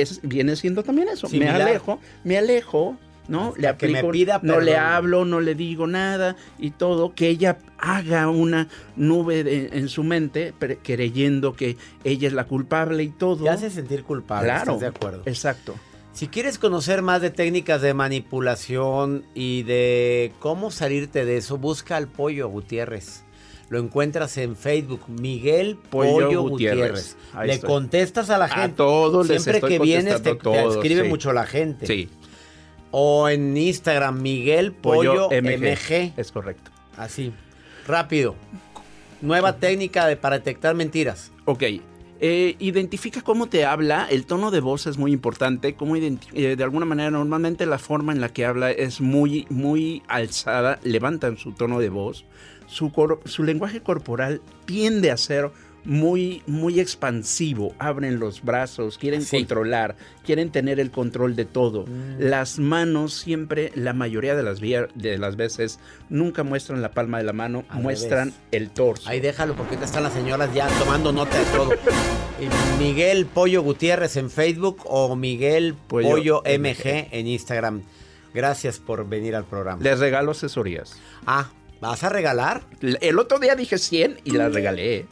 Es, 0.01 0.19
viene 0.23 0.55
siendo 0.55 0.83
también 0.83 1.07
eso. 1.09 1.27
Similar. 1.27 1.57
Me 1.57 1.63
alejo, 1.63 1.99
me 2.23 2.37
alejo, 2.37 2.97
¿no? 3.27 3.49
Hasta 3.55 3.77
que 3.77 3.87
me 3.89 4.03
pida 4.05 4.39
no 4.43 4.59
le 4.61 4.77
hablo, 4.77 5.25
no 5.25 5.41
le 5.41 5.53
digo 5.55 5.85
nada 5.87 6.35
y 6.59 6.71
todo, 6.71 7.13
que 7.13 7.27
ella 7.29 7.57
haga 7.77 8.29
una 8.29 8.67
nube 8.95 9.43
de- 9.43 9.69
en 9.73 9.89
su 9.89 10.03
mente 10.03 10.53
creyendo 10.83 11.53
que 11.53 11.75
ella 12.03 12.27
es 12.27 12.33
la 12.33 12.45
culpable 12.45 13.03
y 13.03 13.09
todo. 13.09 13.43
Te 13.43 13.49
hace 13.49 13.69
sentir 13.69 14.03
culpable, 14.03 14.47
Claro, 14.47 14.73
¿estás 14.73 14.79
de 14.79 14.87
acuerdo? 14.87 15.23
Exacto. 15.25 15.75
Si 16.13 16.27
quieres 16.29 16.57
conocer 16.57 17.03
más 17.03 17.21
de 17.21 17.29
técnicas 17.29 17.81
de 17.83 17.93
manipulación 17.93 19.23
y 19.35 19.63
de 19.63 20.31
cómo 20.39 20.71
salirte 20.71 21.25
de 21.25 21.37
eso, 21.37 21.57
busca 21.57 21.95
al 21.97 22.07
Pollo 22.07 22.47
Gutiérrez. 22.49 23.23
Lo 23.69 23.79
encuentras 23.79 24.37
en 24.37 24.55
Facebook, 24.55 25.01
Miguel 25.07 25.77
Pollo, 25.89 26.27
Pollo 26.27 26.41
Gutiérrez. 26.43 27.17
Le 27.43 27.53
estoy. 27.53 27.67
contestas 27.69 28.29
a 28.29 28.37
la 28.37 28.45
A 28.45 28.49
gente. 28.49 28.77
todos 28.77 29.27
les 29.27 29.43
Siempre 29.43 29.57
estoy 29.57 29.71
que 29.77 29.79
vienes 29.83 30.21
te, 30.21 30.35
todos, 30.35 30.75
escribe 30.75 31.03
sí. 31.03 31.09
mucho 31.09 31.33
la 31.33 31.45
gente. 31.45 31.85
Sí. 31.85 32.09
O 32.91 33.27
en 33.27 33.57
Instagram, 33.57 34.21
Miguel 34.21 34.71
Pollo, 34.71 35.27
Pollo 35.27 35.41
MG. 35.41 36.13
Es 36.15 36.31
correcto. 36.31 36.71
Así. 36.95 37.33
Rápido. 37.85 38.35
Nueva 39.21 39.57
técnica 39.57 40.07
de, 40.07 40.15
para 40.15 40.37
detectar 40.37 40.73
mentiras. 40.75 41.31
Ok. 41.45 41.63
eh, 42.19 42.55
identifica 42.59 43.21
cómo 43.21 43.47
te 43.47 43.65
habla, 43.65 44.07
el 44.09 44.25
tono 44.25 44.49
de 44.51 44.59
voz 44.59 44.87
es 44.87 44.97
muy 44.97 45.11
importante, 45.11 45.75
cómo 45.75 45.95
eh, 45.95 46.55
de 46.55 46.63
alguna 46.63 46.85
manera 46.85 47.11
normalmente 47.11 47.65
la 47.65 47.77
forma 47.79 48.11
en 48.13 48.21
la 48.21 48.29
que 48.29 48.45
habla 48.45 48.71
es 48.71 49.01
muy, 49.01 49.45
muy 49.49 50.01
alzada, 50.07 50.79
levantan 50.83 51.37
su 51.37 51.51
tono 51.51 51.79
de 51.79 51.89
voz, 51.89 52.25
su, 52.67 52.91
cor- 52.91 53.21
su 53.25 53.43
lenguaje 53.43 53.81
corporal 53.81 54.41
tiende 54.65 55.09
a 55.11 55.17
ser 55.17 55.49
muy, 55.85 56.43
muy 56.47 56.81
expansivo, 56.81 57.73
abren 57.79 58.19
los 58.19 58.43
brazos, 58.43 58.97
quieren 58.97 59.21
Sí. 59.21 59.37
controlar, 59.37 59.95
quieren 60.25 60.49
tener 60.51 60.81
el 60.81 60.91
control 60.91 61.37
de 61.37 61.45
todo. 61.45 61.85
Mm. 61.85 62.15
Las 62.19 62.59
manos 62.59 63.13
siempre, 63.13 63.71
la 63.73 63.93
mayoría 63.93 64.35
de 64.35 64.43
las, 64.43 64.59
de 64.59 65.17
las 65.17 65.37
veces, 65.37 65.79
nunca 66.09 66.43
muestran 66.43 66.81
la 66.81 66.91
palma 66.91 67.19
de 67.19 67.23
la 67.23 67.31
mano, 67.31 67.63
Al 67.69 67.81
muestran 67.83 68.29
revés. 68.31 68.41
el 68.51 68.69
torso. 68.71 69.07
Ahí 69.07 69.21
déjalo 69.21 69.55
porque 69.55 69.75
están 69.75 70.03
las 70.03 70.11
señoras 70.11 70.53
ya 70.53 70.67
tomando 70.77 71.13
nota 71.13 71.39
de 71.39 71.45
todo. 71.45 71.69
Miguel 72.79 73.25
Pollo 73.25 73.61
Gutiérrez 73.61 74.17
en 74.17 74.29
Facebook 74.29 74.81
o 74.85 75.15
Miguel 75.15 75.73
Pollo, 75.87 76.09
Pollo 76.09 76.43
MG 76.45 77.07
en 77.11 77.27
Instagram. 77.27 77.81
Gracias 78.33 78.77
por 78.79 79.07
venir 79.07 79.35
al 79.35 79.45
programa. 79.45 79.81
Les 79.81 79.97
regalo 79.99 80.31
asesorías. 80.31 80.99
Ah, 81.25 81.49
¿vas 81.81 82.03
a 82.03 82.09
regalar? 82.09 82.61
El 82.81 83.19
otro 83.19 83.39
día 83.39 83.55
dije 83.55 83.77
100 83.77 84.19
y 84.23 84.31
las 84.31 84.53
regalé. 84.53 85.05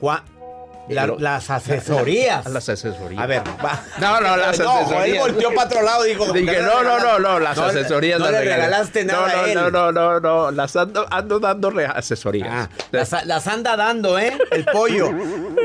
La- 0.87 1.07
Lo- 1.07 1.17
las 1.17 1.49
asesorías. 1.49 2.45
Las 2.45 2.69
asesorías. 2.69 3.19
A 3.19 3.25
ver, 3.25 3.41
va. 3.63 3.81
No, 3.99 4.21
no, 4.21 4.37
las 4.37 4.59
No, 4.59 4.71
asesorías. 4.71 5.07
él 5.07 5.17
volteó 5.17 5.49
para 5.55 5.65
otro 5.67 5.81
lado 5.81 6.05
y 6.05 6.09
dijo... 6.09 6.31
Dije, 6.31 6.61
no, 6.61 6.83
no, 6.83 6.99
no, 6.99 7.17
no, 7.17 7.39
las 7.39 7.57
No 7.57 7.63
asesorías 7.63 8.19
no 8.19 8.25
las 8.29 8.33
le 8.43 8.51
regalaste 8.51 9.03
nada 9.03 9.27
no, 9.35 9.41
a 9.41 9.49
él. 9.49 9.55
No, 9.55 9.71
no, 9.71 9.91
no, 9.91 10.19
no, 10.19 10.51
las 10.51 10.75
ando, 10.75 11.07
ando 11.09 11.39
dando 11.39 11.73
asesorías. 11.95 12.47
Ah, 12.51 12.69
las, 12.91 13.25
las 13.25 13.47
anda 13.47 13.75
dando, 13.75 14.19
¿eh? 14.19 14.37
El 14.51 14.63
pollo. 14.65 15.09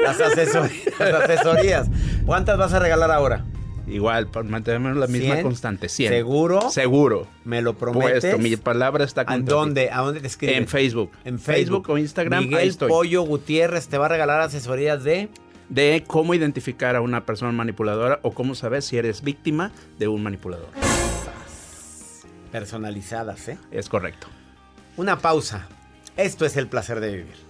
Las 0.03 0.19
asesorías. 0.23 0.99
Las 0.99 1.25
asesorías. 1.25 1.87
¿Cuántas 2.25 2.57
vas 2.57 2.73
a 2.73 2.79
regalar 2.79 3.11
ahora? 3.11 3.45
Igual, 3.87 4.29
mantener 4.45 4.97
la 4.97 5.07
misma 5.07 5.43
constante. 5.43 5.89
100. 5.89 6.13
¿Seguro? 6.13 6.71
Seguro. 6.71 7.27
¿Me 7.45 7.61
lo 7.63 7.75
prometes? 7.77 8.21
Puesto, 8.21 8.39
mi 8.39 8.55
palabra 8.57 9.05
está 9.05 9.23
¿A 9.23 9.25
contra 9.27 9.45
ti. 9.45 9.51
dónde? 9.51 9.91
¿A 9.91 10.01
dónde 10.03 10.21
te 10.21 10.27
escriben? 10.27 10.57
En 10.57 10.69
Facebook. 10.69 11.11
En 11.25 11.39
Facebook. 11.39 11.89
o 11.89 11.99
Instagram, 11.99 12.45
Miguel 12.45 12.59
ahí 12.59 12.69
estoy. 12.69 12.89
Pollo 12.89 13.23
Gutiérrez 13.23 13.89
te 13.89 13.99
va 13.99 14.07
a 14.07 14.09
regalar 14.11 14.41
asesorías 14.41 15.03
de... 15.05 15.29
De 15.69 16.03
cómo 16.07 16.35
identificar 16.35 16.97
a 16.97 17.01
una 17.01 17.25
persona 17.25 17.53
manipuladora 17.53 18.19
o 18.23 18.33
cómo 18.33 18.57
saber 18.57 18.83
si 18.83 18.97
eres 18.99 19.23
víctima 19.23 19.71
de 20.01 20.09
un 20.09 20.21
manipulador. 20.23 20.67
personalizadas, 22.51 23.49
¿eh? 23.49 23.59
Es 23.71 23.89
correcto. 23.89 24.27
Una 24.97 25.19
pausa. 25.21 25.69
Esto 26.17 26.45
es 26.45 26.57
el 26.57 26.67
placer 26.67 26.99
de 27.01 27.11
vivir. 27.13 27.50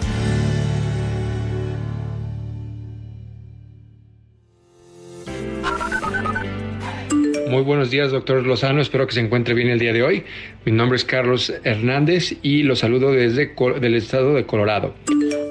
Muy 7.51 7.63
buenos 7.63 7.91
días, 7.91 8.11
doctor 8.11 8.47
Lozano. 8.47 8.79
Espero 8.79 9.05
que 9.05 9.13
se 9.13 9.19
encuentre 9.19 9.53
bien 9.53 9.67
el 9.67 9.77
día 9.77 9.91
de 9.91 10.01
hoy. 10.01 10.23
Mi 10.63 10.71
nombre 10.71 10.95
es 10.95 11.03
Carlos 11.03 11.51
Hernández 11.65 12.33
y 12.41 12.63
lo 12.63 12.77
saludo 12.77 13.11
desde 13.11 13.53
del 13.81 13.95
estado 13.95 14.35
de 14.35 14.45
Colorado. 14.45 14.93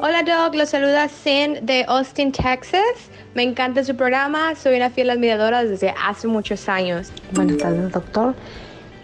Hola 0.00 0.22
Doc, 0.22 0.54
los 0.54 0.70
saluda 0.70 1.10
Sin 1.10 1.66
de 1.66 1.84
Austin, 1.88 2.32
Texas. 2.32 3.10
Me 3.34 3.42
encanta 3.42 3.84
su 3.84 3.94
programa, 3.94 4.54
soy 4.54 4.76
una 4.76 4.88
fiel 4.88 5.10
admiradora 5.10 5.62
desde 5.62 5.92
hace 6.02 6.26
muchos 6.26 6.70
años. 6.70 7.12
Buenas 7.34 7.58
tardes, 7.58 7.92
doctor. 7.92 8.34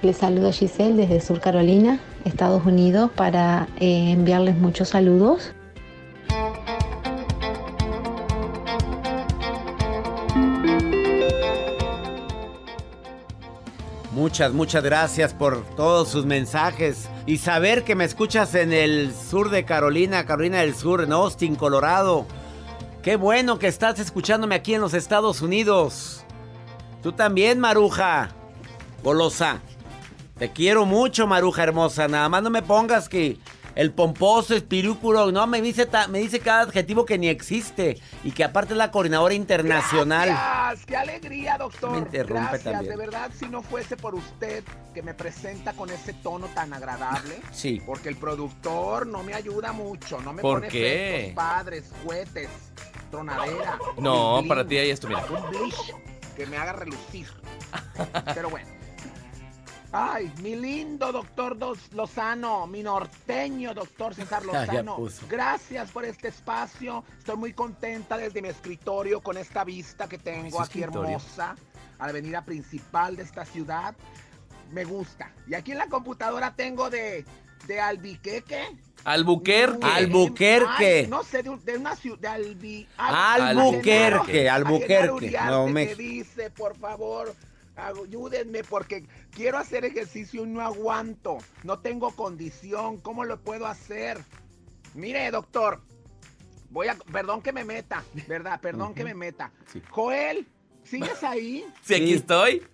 Le 0.01 0.15
saluda 0.15 0.51
Giselle 0.51 0.95
desde 0.95 1.21
Sur 1.21 1.39
Carolina, 1.39 2.01
Estados 2.25 2.65
Unidos, 2.65 3.11
para 3.15 3.69
eh, 3.79 4.13
enviarles 4.13 4.57
muchos 4.57 4.89
saludos. 4.89 5.53
Muchas, 14.17 14.55
muchas 14.55 14.83
gracias 14.83 15.35
por 15.35 15.63
todos 15.77 16.09
sus 16.09 16.25
mensajes 16.25 17.11
y 17.27 17.37
saber 17.37 17.85
que 17.85 17.95
me 17.95 18.07
escuchas 18.07 18.55
en 18.55 18.73
el 18.73 19.13
sur 19.15 19.51
de 19.51 19.67
Carolina, 19.67 20.25
Carolina 20.25 20.61
del 20.61 20.75
Sur, 20.75 21.03
en 21.03 21.13
Austin, 21.13 21.55
Colorado. 21.55 22.25
Qué 23.03 23.17
bueno 23.17 23.59
que 23.59 23.67
estás 23.67 23.99
escuchándome 23.99 24.55
aquí 24.55 24.73
en 24.73 24.81
los 24.81 24.95
Estados 24.95 25.43
Unidos. 25.43 26.25
Tú 27.03 27.13
también, 27.13 27.61
Maruja. 27.61 28.31
Golosa. 29.05 29.61
Te 30.39 30.51
quiero 30.51 30.87
mucho, 30.87 31.27
Maruja 31.27 31.65
hermosa. 31.65 32.09
Nada 32.09 32.31
más 32.31 32.43
no 32.43 32.49
me 32.49 32.63
pongas 32.63 33.11
que 33.11 33.37
el 33.77 33.93
pomposo, 33.93 34.55
espirúculo, 34.57 35.31
no, 35.31 35.47
me 35.47 35.61
dice, 35.63 35.87
ta- 35.87 36.09
me 36.09 36.19
dice 36.19 36.41
cada 36.41 36.63
adjetivo 36.63 37.05
que 37.05 37.19
ni 37.19 37.29
existe 37.29 38.01
y 38.25 38.33
que 38.33 38.43
aparte 38.43 38.73
es 38.73 38.79
la 38.79 38.91
coordinadora 38.91 39.35
internacional. 39.35 40.29
Gracias, 40.31 40.87
qué 40.87 40.97
alegría, 40.97 41.57
doctor. 41.59 41.93
Me 41.93 41.99
interrumpe 41.99 42.43
Gracias, 42.43 42.65
también. 42.65 42.91
de 42.91 42.97
verdad, 42.97 43.31
si 43.39 43.47
no 43.47 43.63
fuese 43.63 43.97
por 43.97 44.15
usted 44.15 44.65
que 44.95 45.03
me 45.03 45.15
presenta 45.15 45.75
con 45.75 45.91
ese 45.91 46.13
tono 46.15 46.47
tan 46.49 46.73
agradable, 46.73 47.37
Sí. 47.53 47.81
porque 47.87 48.09
el 48.09 48.17
productor 48.17 49.07
no 49.07 49.23
me 49.23 49.35
ayuda 49.35 49.73
mucho, 49.73 50.21
no 50.23 50.33
me 50.33 50.43
¿Por 50.43 50.61
pone 50.61 50.69
qué? 50.73 51.17
efectos 51.17 51.35
padres, 51.37 51.93
cohetes, 52.05 52.49
tronadera. 53.11 53.79
No, 53.99 54.43
para 54.49 54.67
ti 54.67 54.79
hay 54.79 54.91
esto, 54.91 55.07
mira. 55.07 55.25
Un 55.29 55.51
bleach 55.51 55.95
que 56.35 56.47
me 56.47 56.57
haga 56.57 56.73
relucir. 56.73 57.27
Pero 58.35 58.51
bueno. 58.51 58.69
Ay, 59.93 60.31
mi 60.43 60.57
lindo 60.57 61.11
doctor 61.13 61.57
Dos 61.57 61.79
Lozano, 61.93 62.67
mi 62.67 62.83
norteño 62.83 63.73
doctor 63.73 64.15
César 64.15 64.45
Lozano. 64.47 64.99
Gracias 65.29 65.91
por 65.91 66.05
este 66.05 66.29
espacio. 66.29 67.05
Estoy 67.19 67.37
muy 67.37 67.53
contenta 67.53 68.17
desde 68.19 68.43
mi 68.43 68.49
escritorio 68.49 69.21
con 69.21 69.37
esta 69.39 69.65
vista 69.65 70.09
que 70.09 70.19
tengo 70.19 70.51
¿Su 70.51 70.61
aquí 70.61 70.81
escritorio? 70.81 71.17
hermosa 71.17 71.57
a 71.99 72.05
la 72.05 72.11
avenida 72.11 72.43
principal 72.45 73.17
de 73.17 73.23
esta 73.23 73.45
ciudad. 73.45 73.95
Me 74.73 74.85
gusta. 74.85 75.33
Y 75.47 75.55
aquí 75.55 75.73
en 75.73 75.79
la 75.79 75.87
computadora 75.87 76.55
tengo 76.55 76.91
de, 76.91 77.25
de 77.67 77.81
Albiqueque. 77.81 78.77
Albuquerque. 79.05 79.87
Albuquerque. 79.87 80.99
Ay, 81.05 81.07
no 81.07 81.23
sé, 81.23 81.43
de, 81.45 81.51
un- 81.51 81.65
de 81.65 81.79
una 81.79 81.95
ciudad. 81.95 82.19
De 82.19 82.29
Albi, 82.29 82.89
Albuquerque, 82.99 84.51
Albuquerque, 84.51 84.95
Genaro 84.97 85.15
Uriarte 85.15 85.47
Nuevo 85.51 85.69
me 85.69 85.95
dice, 85.95 86.51
por 86.51 86.77
favor, 86.77 87.33
ayúdenme 87.77 88.65
porque 88.65 89.07
quiero 89.31 89.59
hacer 89.59 89.85
ejercicio 89.85 90.45
y 90.45 90.47
no 90.49 90.61
aguanto. 90.61 91.39
No 91.63 91.79
tengo 91.79 92.11
condición. 92.15 92.99
¿Cómo 92.99 93.25
lo 93.25 93.39
puedo 93.41 93.67
hacer? 93.67 94.19
Mire, 94.95 95.31
doctor. 95.31 95.81
Voy 96.71 96.89
a, 96.89 96.95
perdón 96.97 97.43
que 97.43 97.53
me 97.53 97.65
meta, 97.65 98.03
¿verdad? 98.27 98.61
Perdón 98.61 98.95
que 98.95 99.05
me 99.05 99.15
meta. 99.15 99.53
Sí. 99.73 99.81
Joel, 99.91 100.47
¿sigues 100.85 101.23
ahí? 101.23 101.65
Sí, 101.83 101.95
aquí 101.95 102.07
Sí. 102.09 102.15
estoy. 102.15 102.67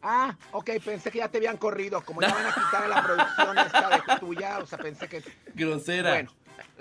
Ah, 0.00 0.36
ok, 0.52 0.70
pensé 0.84 1.10
que 1.10 1.18
ya 1.18 1.28
te 1.28 1.38
habían 1.38 1.56
corrido. 1.56 2.00
Como 2.04 2.20
ya 2.20 2.32
van 2.32 2.46
a 2.46 2.54
quitar 2.54 2.84
a 2.84 2.88
la 2.88 3.02
producción 3.02 3.58
esta 3.58 3.88
de 3.90 4.20
tuya, 4.20 4.58
o 4.60 4.66
sea, 4.66 4.78
pensé 4.78 5.08
que 5.08 5.22
Grosera. 5.54 6.10
bueno, 6.10 6.30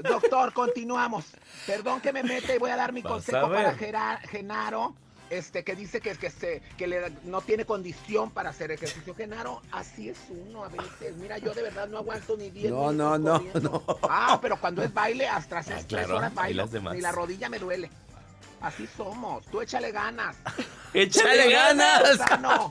doctor, 0.04 0.54
continuamos. 0.54 1.26
Perdón 1.66 2.02
que 2.02 2.14
me 2.14 2.22
mete 2.22 2.56
y 2.56 2.60
voy 2.60 2.70
a 2.70 2.76
dar 2.76 2.94
mi 2.94 3.02
Vas 3.02 3.14
consejo 3.14 3.50
para 3.50 3.74
Genaro, 4.30 4.96
este, 5.30 5.64
que 5.64 5.76
dice 5.76 6.02
que, 6.02 6.16
que, 6.16 6.30
se, 6.30 6.62
que 6.78 6.88
le, 6.88 7.12
no 7.24 7.42
tiene 7.42 7.66
condición 7.66 8.32
para 8.32 8.50
hacer 8.52 8.72
ejercicio. 8.72 9.14
Genaro, 9.16 9.62
así 9.72 10.10
es 10.10 10.18
uno 10.30 10.64
a 10.64 10.70
veces. 10.70 11.16
Mira, 11.18 11.38
yo 11.38 11.54
de 11.54 11.64
verdad 11.64 11.88
no 11.88 11.98
aguanto 12.00 12.38
ni 12.38 12.50
10 12.50 12.72
No, 12.72 12.92
minutos 12.92 13.20
no, 13.22 13.40
no, 13.40 13.60
no. 13.62 13.84
Ah, 14.04 14.40
pero 14.42 14.60
cuando 14.60 14.84
es 14.84 14.94
baile, 14.94 15.28
hasta 15.28 15.60
hace 15.60 15.74
Ah, 15.74 15.76
tres 15.78 15.86
claro, 15.88 16.18
horas 16.18 16.34
bailo. 16.34 16.68
Ni 16.94 17.02
la 17.02 17.12
rodilla 17.12 17.50
me 17.50 17.60
duele. 17.60 17.90
Así 18.62 18.88
somos. 18.96 19.46
Tú 19.48 19.62
échale 19.62 19.92
ganas. 19.92 20.36
¡Échale 20.94 21.52
ganas! 21.52 22.18
Sano. 22.18 22.70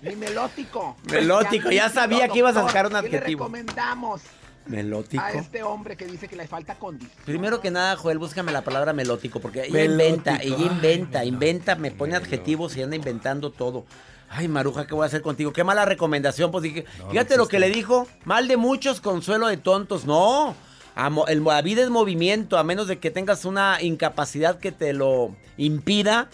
Mi 0.00 0.16
melótico. 0.16 0.96
Melótico, 1.04 1.70
ya 1.70 1.88
sabía 1.88 2.26
que 2.28 2.38
ibas 2.38 2.56
a 2.56 2.66
sacar 2.66 2.86
un 2.86 2.92
¿qué 2.92 3.02
le 3.02 3.16
adjetivo. 3.18 3.44
recomendamos 3.44 4.22
Melótico. 4.66 5.22
a 5.22 5.32
este 5.32 5.62
hombre 5.62 5.96
que 5.96 6.06
dice 6.06 6.28
que 6.28 6.36
le 6.36 6.46
falta 6.46 6.74
condición? 6.76 7.10
Primero 7.24 7.60
que 7.60 7.70
nada, 7.70 7.96
Joel, 7.96 8.18
búscame 8.18 8.52
la 8.52 8.62
palabra 8.62 8.92
melótico, 8.92 9.40
porque 9.40 9.64
ella 9.64 9.72
Melótico. 9.72 10.08
inventa, 10.08 10.36
ella 10.42 10.56
Ay, 10.58 10.66
inventa, 10.66 11.24
inventa, 11.24 11.74
me 11.76 11.90
pone 11.90 12.14
adjetivos 12.16 12.76
y 12.76 12.82
anda 12.82 12.96
inventando 12.96 13.50
todo. 13.50 13.84
Ay, 14.30 14.48
Maruja, 14.48 14.86
¿qué 14.86 14.94
voy 14.94 15.02
a 15.02 15.06
hacer 15.06 15.20
contigo? 15.20 15.52
Qué 15.52 15.62
mala 15.64 15.84
recomendación, 15.84 16.50
pues 16.50 16.62
dije, 16.62 16.84
fíjate 17.10 17.36
lo 17.36 17.48
que 17.48 17.58
le 17.58 17.68
dijo, 17.70 18.06
mal 18.24 18.48
de 18.48 18.56
muchos, 18.56 19.00
consuelo 19.00 19.46
de 19.48 19.56
tontos. 19.58 20.04
No, 20.06 20.54
Amo- 20.94 21.26
el, 21.28 21.42
la 21.44 21.60
vida 21.62 21.82
es 21.82 21.90
movimiento, 21.90 22.56
a 22.58 22.64
menos 22.64 22.86
de 22.86 22.98
que 22.98 23.10
tengas 23.10 23.44
una 23.44 23.78
incapacidad 23.82 24.58
que 24.58 24.72
te 24.72 24.92
lo 24.92 25.34
impida. 25.56 26.28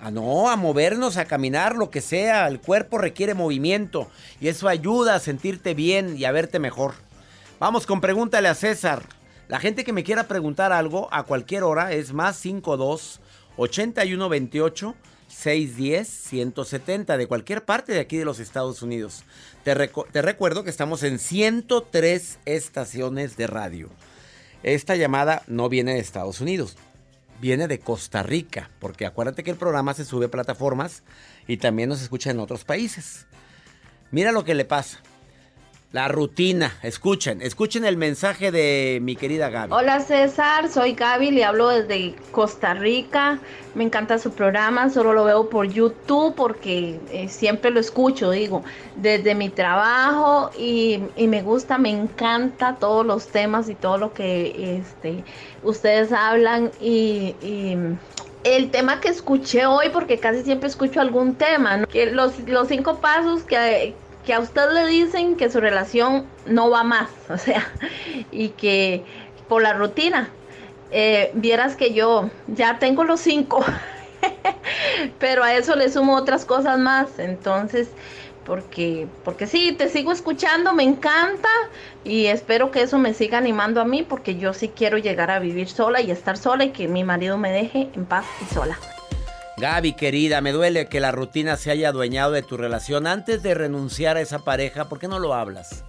Ah, 0.00 0.12
no, 0.12 0.48
a 0.48 0.54
movernos, 0.56 1.16
a 1.16 1.24
caminar, 1.24 1.74
lo 1.74 1.90
que 1.90 2.00
sea. 2.00 2.46
El 2.46 2.60
cuerpo 2.60 2.98
requiere 2.98 3.34
movimiento 3.34 4.08
y 4.40 4.46
eso 4.46 4.68
ayuda 4.68 5.16
a 5.16 5.18
sentirte 5.20 5.74
bien 5.74 6.16
y 6.16 6.24
a 6.24 6.30
verte 6.30 6.60
mejor. 6.60 6.94
Vamos 7.60 7.86
con 7.86 8.00
pregúntale 8.00 8.46
a 8.46 8.54
César. 8.54 9.02
La 9.48 9.58
gente 9.58 9.82
que 9.82 9.92
me 9.92 10.04
quiera 10.04 10.28
preguntar 10.28 10.70
algo 10.70 11.08
a 11.12 11.24
cualquier 11.24 11.64
hora 11.64 11.92
es 11.92 12.12
más 12.12 12.36
52 12.36 13.20
81 13.56 14.28
28 14.28 14.94
610 15.26 16.08
170 16.08 17.16
de 17.16 17.26
cualquier 17.26 17.64
parte 17.64 17.92
de 17.92 17.98
aquí 17.98 18.16
de 18.16 18.24
los 18.24 18.38
Estados 18.38 18.80
Unidos. 18.82 19.24
Te 19.64 20.22
recuerdo 20.22 20.62
que 20.62 20.70
estamos 20.70 21.02
en 21.02 21.18
103 21.18 22.38
estaciones 22.44 23.36
de 23.36 23.48
radio. 23.48 23.90
Esta 24.62 24.94
llamada 24.94 25.42
no 25.48 25.68
viene 25.68 25.94
de 25.94 25.98
Estados 25.98 26.40
Unidos, 26.40 26.76
viene 27.40 27.66
de 27.66 27.80
Costa 27.80 28.22
Rica, 28.22 28.70
porque 28.78 29.04
acuérdate 29.04 29.42
que 29.42 29.50
el 29.50 29.56
programa 29.56 29.94
se 29.94 30.04
sube 30.04 30.26
a 30.26 30.30
plataformas 30.30 31.02
y 31.48 31.56
también 31.56 31.88
nos 31.88 32.02
escucha 32.02 32.30
en 32.30 32.38
otros 32.38 32.62
países. 32.62 33.26
Mira 34.12 34.30
lo 34.30 34.44
que 34.44 34.54
le 34.54 34.64
pasa. 34.64 35.00
La 35.90 36.06
rutina. 36.06 36.74
Escuchen, 36.82 37.40
escuchen 37.40 37.86
el 37.86 37.96
mensaje 37.96 38.52
de 38.52 38.98
mi 39.00 39.16
querida 39.16 39.48
Gaby. 39.48 39.72
Hola 39.72 40.00
César, 40.00 40.68
soy 40.68 40.92
Gaby, 40.92 41.30
le 41.30 41.44
hablo 41.44 41.70
desde 41.70 42.14
Costa 42.30 42.74
Rica. 42.74 43.38
Me 43.74 43.84
encanta 43.84 44.18
su 44.18 44.32
programa, 44.32 44.90
solo 44.90 45.14
lo 45.14 45.24
veo 45.24 45.48
por 45.48 45.66
YouTube 45.66 46.34
porque 46.34 47.00
eh, 47.10 47.30
siempre 47.30 47.70
lo 47.70 47.80
escucho, 47.80 48.32
digo, 48.32 48.64
desde 48.96 49.34
mi 49.34 49.48
trabajo 49.48 50.50
y, 50.58 51.00
y 51.16 51.26
me 51.26 51.40
gusta, 51.40 51.78
me 51.78 51.88
encanta 51.88 52.76
todos 52.76 53.06
los 53.06 53.28
temas 53.28 53.70
y 53.70 53.74
todo 53.74 53.96
lo 53.96 54.12
que 54.12 54.76
este, 54.76 55.24
ustedes 55.62 56.12
hablan 56.12 56.70
y, 56.82 57.34
el 58.44 58.70
tema 58.70 59.00
que 59.00 59.08
escuché 59.08 59.66
hoy, 59.66 59.88
porque 59.92 60.18
casi 60.18 60.42
siempre 60.42 60.68
escucho 60.68 61.00
algún 61.00 61.34
tema, 61.34 61.78
¿no? 61.78 61.86
que 61.86 62.06
los, 62.06 62.38
los 62.46 62.68
cinco 62.68 62.98
pasos 62.98 63.42
que, 63.42 63.94
que 64.28 64.34
a 64.34 64.40
usted 64.40 64.72
le 64.72 64.86
dicen 64.86 65.36
que 65.36 65.50
su 65.50 65.58
relación 65.58 66.26
no 66.44 66.68
va 66.68 66.84
más, 66.84 67.08
o 67.30 67.38
sea, 67.38 67.66
y 68.30 68.50
que 68.50 69.02
por 69.48 69.62
la 69.62 69.72
rutina, 69.72 70.28
eh, 70.90 71.30
vieras 71.32 71.76
que 71.76 71.94
yo 71.94 72.28
ya 72.46 72.78
tengo 72.78 73.04
los 73.04 73.20
cinco, 73.20 73.64
pero 75.18 75.42
a 75.44 75.54
eso 75.54 75.76
le 75.76 75.90
sumo 75.90 76.14
otras 76.14 76.44
cosas 76.44 76.78
más, 76.78 77.18
entonces, 77.18 77.88
porque, 78.44 79.06
porque 79.24 79.46
sí, 79.46 79.72
te 79.72 79.88
sigo 79.88 80.12
escuchando, 80.12 80.74
me 80.74 80.82
encanta 80.82 81.48
y 82.04 82.26
espero 82.26 82.70
que 82.70 82.82
eso 82.82 82.98
me 82.98 83.14
siga 83.14 83.38
animando 83.38 83.80
a 83.80 83.86
mí, 83.86 84.02
porque 84.02 84.36
yo 84.36 84.52
sí 84.52 84.68
quiero 84.68 84.98
llegar 84.98 85.30
a 85.30 85.38
vivir 85.38 85.70
sola 85.70 86.02
y 86.02 86.10
estar 86.10 86.36
sola 86.36 86.64
y 86.64 86.70
que 86.72 86.86
mi 86.86 87.02
marido 87.02 87.38
me 87.38 87.50
deje 87.50 87.88
en 87.94 88.04
paz 88.04 88.26
y 88.42 88.54
sola. 88.54 88.78
Gaby, 89.58 89.94
querida, 89.94 90.40
me 90.40 90.52
duele 90.52 90.86
que 90.86 91.00
la 91.00 91.10
rutina 91.10 91.56
se 91.56 91.70
haya 91.70 91.88
adueñado 91.88 92.30
de 92.32 92.42
tu 92.42 92.56
relación. 92.56 93.06
Antes 93.06 93.42
de 93.42 93.54
renunciar 93.54 94.16
a 94.16 94.20
esa 94.20 94.40
pareja, 94.40 94.88
¿por 94.88 94.98
qué 95.00 95.08
no 95.08 95.18
lo 95.18 95.34
hablas? 95.34 95.84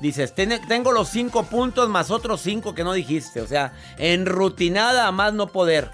Dices, 0.00 0.34
"Ten- 0.34 0.60
tengo 0.68 0.90
los 0.90 1.08
cinco 1.08 1.44
puntos 1.44 1.88
más 1.88 2.10
otros 2.10 2.40
cinco 2.40 2.74
que 2.74 2.82
no 2.84 2.92
dijiste. 2.94 3.40
O 3.42 3.46
sea, 3.46 3.72
enrutinada 3.98 5.06
a 5.06 5.12
más 5.12 5.34
no 5.34 5.48
poder. 5.48 5.90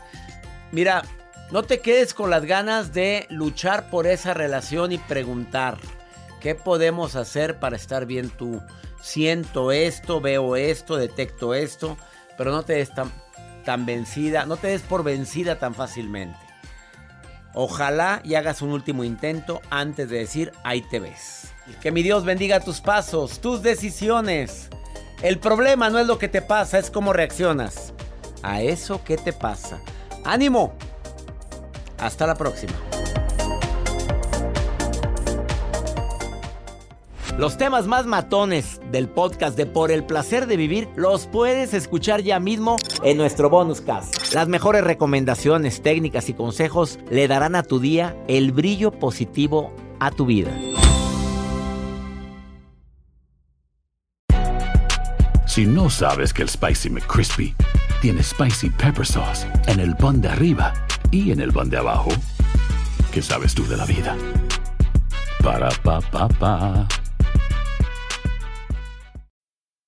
Mira, 0.73 1.03
no 1.51 1.65
te 1.65 1.81
quedes 1.81 2.15
con 2.15 2.31
las 2.31 2.45
ganas 2.45 2.93
de 2.93 3.27
luchar 3.29 3.91
por 3.91 4.07
esa 4.07 4.33
relación 4.33 4.93
y 4.93 4.99
preguntar, 4.99 5.79
¿qué 6.41 6.55
podemos 6.55 7.17
hacer 7.17 7.59
para 7.59 7.77
estar 7.77 8.07
bien 8.07 8.31
tú? 8.31 8.63
Siento 9.03 9.73
esto, 9.73 10.21
veo 10.21 10.55
esto, 10.55 10.97
detecto 10.97 11.55
esto, 11.55 11.97
pero 12.39 12.53
no 12.53 12.63
te 12.63 12.75
des 12.75 12.95
tan, 12.95 13.11
tan 13.65 13.85
vencida, 13.85 14.47
no 14.47 14.57
te 14.57 14.69
des 14.69 14.83
por 14.83 15.03
vencida 15.03 15.59
tan 15.59 15.75
fácilmente. 15.75 16.39
Ojalá 17.55 18.21
y 18.25 18.35
hagas 18.35 18.63
un 18.63 18.71
último 18.71 19.05
intento 19.05 19.61
antes 19.71 20.09
de 20.09 20.19
decir 20.19 20.53
ahí 20.63 20.83
te 20.83 21.01
ves. 21.01 21.53
Que 21.81 21.93
mi 21.93 22.03
Dios 22.03 22.25
bendiga 22.25 22.61
tus 22.61 22.81
pasos, 22.81 23.41
tus 23.41 23.63
decisiones. 23.63 24.69
El 25.23 25.39
problema 25.39 25.91
no 25.91 25.99
es 25.99 26.07
lo 26.07 26.19
que 26.19 26.29
te 26.29 26.43
pasa, 26.43 26.79
es 26.79 26.91
cómo 26.91 27.13
reaccionas 27.13 27.93
a 28.43 28.63
eso 28.63 29.05
que 29.05 29.17
te 29.17 29.33
pasa. 29.33 29.81
¡Ánimo! 30.25 30.73
Hasta 31.99 32.27
la 32.27 32.35
próxima. 32.35 32.73
Los 37.37 37.57
temas 37.57 37.87
más 37.87 38.07
matones 38.07 38.81
del 38.91 39.09
podcast 39.09 39.57
de 39.57 39.65
Por 39.67 39.91
el 39.91 40.05
placer 40.05 40.47
de 40.47 40.57
vivir 40.57 40.89
los 40.97 41.27
puedes 41.27 41.73
escuchar 41.73 42.23
ya 42.23 42.39
mismo 42.39 42.77
en 43.03 43.17
nuestro 43.17 43.49
bonus 43.49 43.81
cast. 43.81 44.20
Las 44.33 44.47
mejores 44.47 44.85
recomendaciones, 44.85 45.83
técnicas 45.83 46.29
y 46.29 46.35
consejos 46.35 47.01
le 47.11 47.27
darán 47.27 47.57
a 47.57 47.65
tu 47.65 47.81
día 47.81 48.17
el 48.29 48.53
brillo 48.53 48.93
positivo 48.93 49.75
a 49.99 50.13
tu 50.13 50.27
vida. 50.27 50.53
Si 55.49 55.67
no 55.67 55.91
sabes 55.91 56.33
que 56.33 56.43
el 56.43 56.49
Spicy 56.49 56.91
McCrispy 56.91 57.57
tiene 58.01 58.23
Spicy 58.23 58.71
Pepper 58.71 59.05
Sauce 59.05 59.49
en 59.67 59.81
el 59.81 59.97
pan 59.97 60.21
de 60.21 60.29
arriba 60.29 60.75
y 61.11 61.33
en 61.33 61.41
el 61.41 61.53
pan 61.53 61.69
de 61.69 61.79
abajo, 61.79 62.11
¿qué 63.13 63.21
sabes 63.21 63.53
tú 63.53 63.67
de 63.67 63.77
la 63.77 63.85
vida? 63.85 64.17
Para, 65.43 65.71
pa, 65.83 66.01
pa, 66.01 66.29
pa. 66.29 66.87